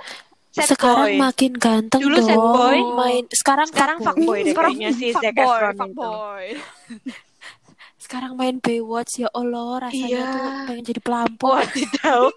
sad 0.51 0.69
Sekarang 0.69 1.09
boy. 1.09 1.17
makin 1.19 1.53
ganteng 1.55 2.01
Dulu 2.01 2.13
dong. 2.15 2.27
sad 2.27 2.41
boy. 2.41 2.79
Main 2.95 3.25
sekarang 3.31 3.69
Sekarang 3.69 3.97
fuckboy 4.01 4.39
deh 4.41 4.53
Sekarang 4.53 4.73
kayaknya 4.75 4.91
si 4.93 5.07
Zac 5.13 5.33
Efron 5.35 5.75
fuckboy. 5.75 6.45
Sekarang 8.13 8.37
main 8.37 8.61
Baywatch 8.61 9.25
ya 9.25 9.33
Allah, 9.33 9.89
rasanya 9.89 10.21
Iya. 10.21 10.33
tuh 10.37 10.53
pengen 10.69 10.85
jadi 10.85 11.01
pelampung. 11.01 11.57
Wadidaw. 11.57 12.29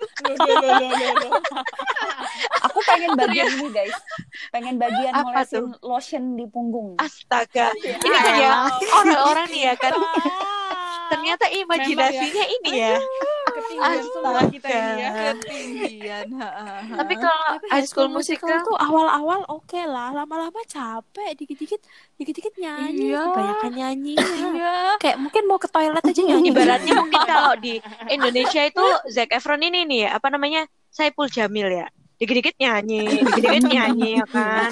Aku 2.71 2.79
pengen 2.87 3.11
bagian 3.19 3.59
ini, 3.59 3.67
guys. 3.75 3.91
Pengen 4.55 4.79
bagian 4.79 5.11
Apa 5.11 5.35
molesin 5.35 5.75
lotion 5.83 6.39
di 6.39 6.47
punggung. 6.47 6.95
Astaga. 6.95 7.75
Ini 7.75 8.07
kan 8.07 8.33
ya 8.39 8.71
orang-orang 8.71 9.51
nih 9.51 9.61
ya 9.67 9.75
kan. 9.75 9.99
Ternyata 11.11 11.51
imajinasinya 11.51 12.45
ini 12.55 12.71
ya. 12.71 12.95
Ketinggian 13.75 14.05
semua 14.09 14.41
kita 14.47 14.67
ini 14.67 14.93
ya. 14.97 15.09
Ketinggian. 15.35 16.25
Tapi 16.91 17.13
kalau 17.15 17.47
Tapi 17.55 17.65
High 17.67 17.85
School 17.85 18.09
Musical 18.09 18.57
tuh 18.61 18.75
awal-awal 18.75 19.43
oke 19.47 19.79
lah, 19.79 20.11
lama-lama 20.11 20.61
capek, 20.65 21.35
dikit-dikit, 21.35 21.81
dikit-dikit 22.15 22.53
nyanyi, 22.55 23.11
Iya. 23.11 23.21
kebanyakan 23.25 23.71
nyanyi. 23.73 24.15
Iya. 24.17 24.75
Kayak 24.97 25.17
mungkin 25.19 25.43
mau 25.45 25.57
ke 25.57 25.67
toilet 25.67 25.99
aja 25.99 26.21
nyanyi. 26.25 26.49
ibaratnya 26.49 26.93
mungkin 26.95 27.21
kalau 27.23 27.53
di 27.55 27.77
Indonesia 28.07 28.61
itu 28.61 28.85
Zac 29.07 29.29
Efron 29.29 29.59
ini 29.59 29.83
nih 29.83 29.99
ya, 30.05 30.09
apa 30.15 30.27
namanya? 30.29 30.63
Saipul 30.87 31.27
Jamil 31.27 31.67
ya. 31.69 31.87
Dikit-dikit 32.15 32.55
nyanyi, 32.55 33.27
dikit-dikit 33.27 33.63
nyanyi 33.67 34.09
ya 34.15 34.25
kan. 34.25 34.71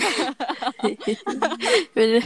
Bener. 1.92 2.24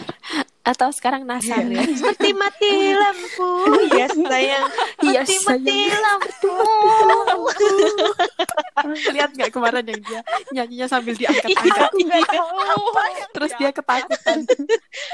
Atau 0.67 0.91
sekarang 0.91 1.23
nasar 1.23 1.63
ya. 1.63 1.79
Seperti 1.99 2.35
mati 2.35 2.91
lampu, 2.91 3.51
ya 3.95 4.07
sayang. 4.11 4.67
Iya, 4.99 5.21
Seperti 5.23 5.35
mati 5.47 5.79
lampu. 5.95 6.55
Lihat 9.15 9.31
nggak 9.31 9.51
kemarin 9.55 9.85
yang 9.87 10.01
dia 10.03 10.21
nyanyinya 10.51 10.87
sambil 10.91 11.15
diangkat-angkat. 11.15 11.91
Nggak 11.95 12.27
tahu. 12.35 12.83
Terus 13.31 13.51
dia 13.55 13.69
ketakutan. 13.71 14.37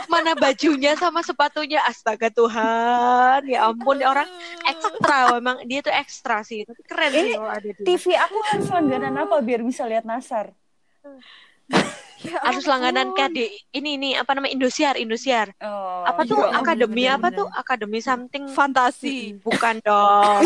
Mana 0.09 0.33
bajunya 0.33 0.97
sama 0.97 1.21
sepatunya, 1.21 1.85
astaga 1.85 2.33
Tuhan. 2.33 3.45
Ya 3.45 3.69
ampun, 3.69 4.01
orang 4.01 4.27
ekstra 4.65 5.37
memang 5.37 5.61
dia 5.69 5.85
tuh 5.85 5.93
ekstra 5.93 6.41
sih. 6.41 6.65
Tapi 6.65 6.81
keren 6.81 7.11
sih 7.13 7.29
Ini 7.29 7.37
kalau 7.37 7.51
ada 7.53 7.69
dia. 7.69 7.85
TV 7.85 8.03
aku 8.17 8.37
harus 8.49 8.67
langganan 8.73 9.13
apa 9.21 9.37
biar 9.45 9.61
bisa 9.61 9.85
lihat 9.85 10.01
Nasar? 10.01 10.49
Harus 12.45 12.63
langganan 12.63 13.11
KD 13.11 13.37
ini 13.71 13.91
nih 13.95 14.13
apa 14.15 14.31
namanya 14.31 14.53
Indosiar, 14.53 14.95
Indosiar. 14.95 15.51
Oh, 15.59 16.03
apa 16.03 16.23
tuh 16.23 16.39
iya. 16.39 16.55
akademi 16.55 17.03
bener, 17.03 17.15
apa 17.15 17.27
bener. 17.27 17.37
tuh 17.37 17.47
akademi 17.49 17.99
something 17.99 18.43
Fantasi. 18.47 19.37
bukan 19.39 19.79
dong 19.79 20.41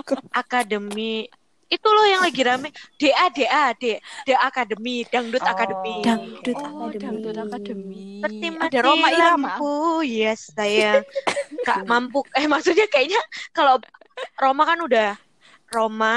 akademi 0.32 1.26
itu 1.66 1.88
loh 1.88 2.04
yang 2.04 2.20
lagi 2.20 2.42
rame 2.42 2.68
DA 2.94 3.32
DA 3.32 3.72
D 3.72 3.96
DA 4.22 4.38
Akademi 4.38 5.08
Dangdut 5.08 5.40
Oh. 5.40 5.48
Akademi 5.48 5.94
Dangdut 6.00 6.52
Oh, 6.54 6.84
Akademi. 6.84 7.00
Dangdut 7.00 7.36
Akademi. 7.38 8.04
seperti 8.20 8.46
Ada 8.60 8.78
Roma 8.82 9.08
Irama. 9.08 9.56
lampu 9.56 9.72
yes 10.04 10.52
saya 10.52 11.00
kak 11.62 11.88
mampu 11.88 12.20
eh 12.32 12.44
maksudnya 12.44 12.84
kayaknya 12.86 13.16
kalau 13.50 13.80
Roma 14.36 14.62
kan 14.64 14.78
udah 14.80 15.16
Roma 15.72 16.16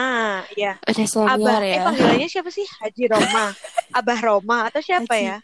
ya 0.51 0.75
Udah 0.83 1.07
Abah 1.07 1.07
senior 1.07 1.63
eh 1.63 1.71
ya. 1.71 1.83
panggilannya 1.87 2.27
siapa 2.27 2.51
sih 2.51 2.67
Haji 2.67 3.03
Roma 3.07 3.55
Abah 3.95 4.19
Roma 4.19 4.67
atau 4.67 4.83
siapa 4.83 5.15
Haji. 5.15 5.23
ya 5.31 5.37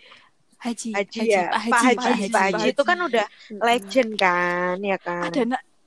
Haji. 0.61 0.89
Haji, 0.93 1.19
ya 1.25 1.47
Pak 1.49 1.63
Pak 1.71 1.81
Haji 1.81 2.11
Pak 2.11 2.29
Pak 2.29 2.43
Haji 2.51 2.65
itu 2.75 2.83
kan 2.83 2.97
udah 2.99 3.25
legend 3.63 4.11
kan 4.19 4.75
ya 4.83 4.97
kan 4.99 5.31
Ada 5.31 5.41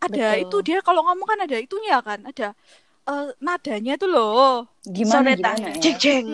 ada 0.04 0.26
Betul. 0.36 0.42
itu 0.44 0.56
dia 0.72 0.78
kalau 0.84 1.00
ngomong 1.04 1.24
kan 1.24 1.38
ada 1.40 1.56
itunya 1.56 1.96
kan, 2.04 2.20
ada 2.28 2.52
eh, 3.08 3.28
nadanya 3.40 3.96
tuh 3.96 4.08
loh. 4.12 4.68
Gimana 4.84 5.32
soneta 5.32 5.50
gimana 5.56 5.68
ya? 5.72 5.80
jeng 5.80 5.96
jeng 5.96 6.24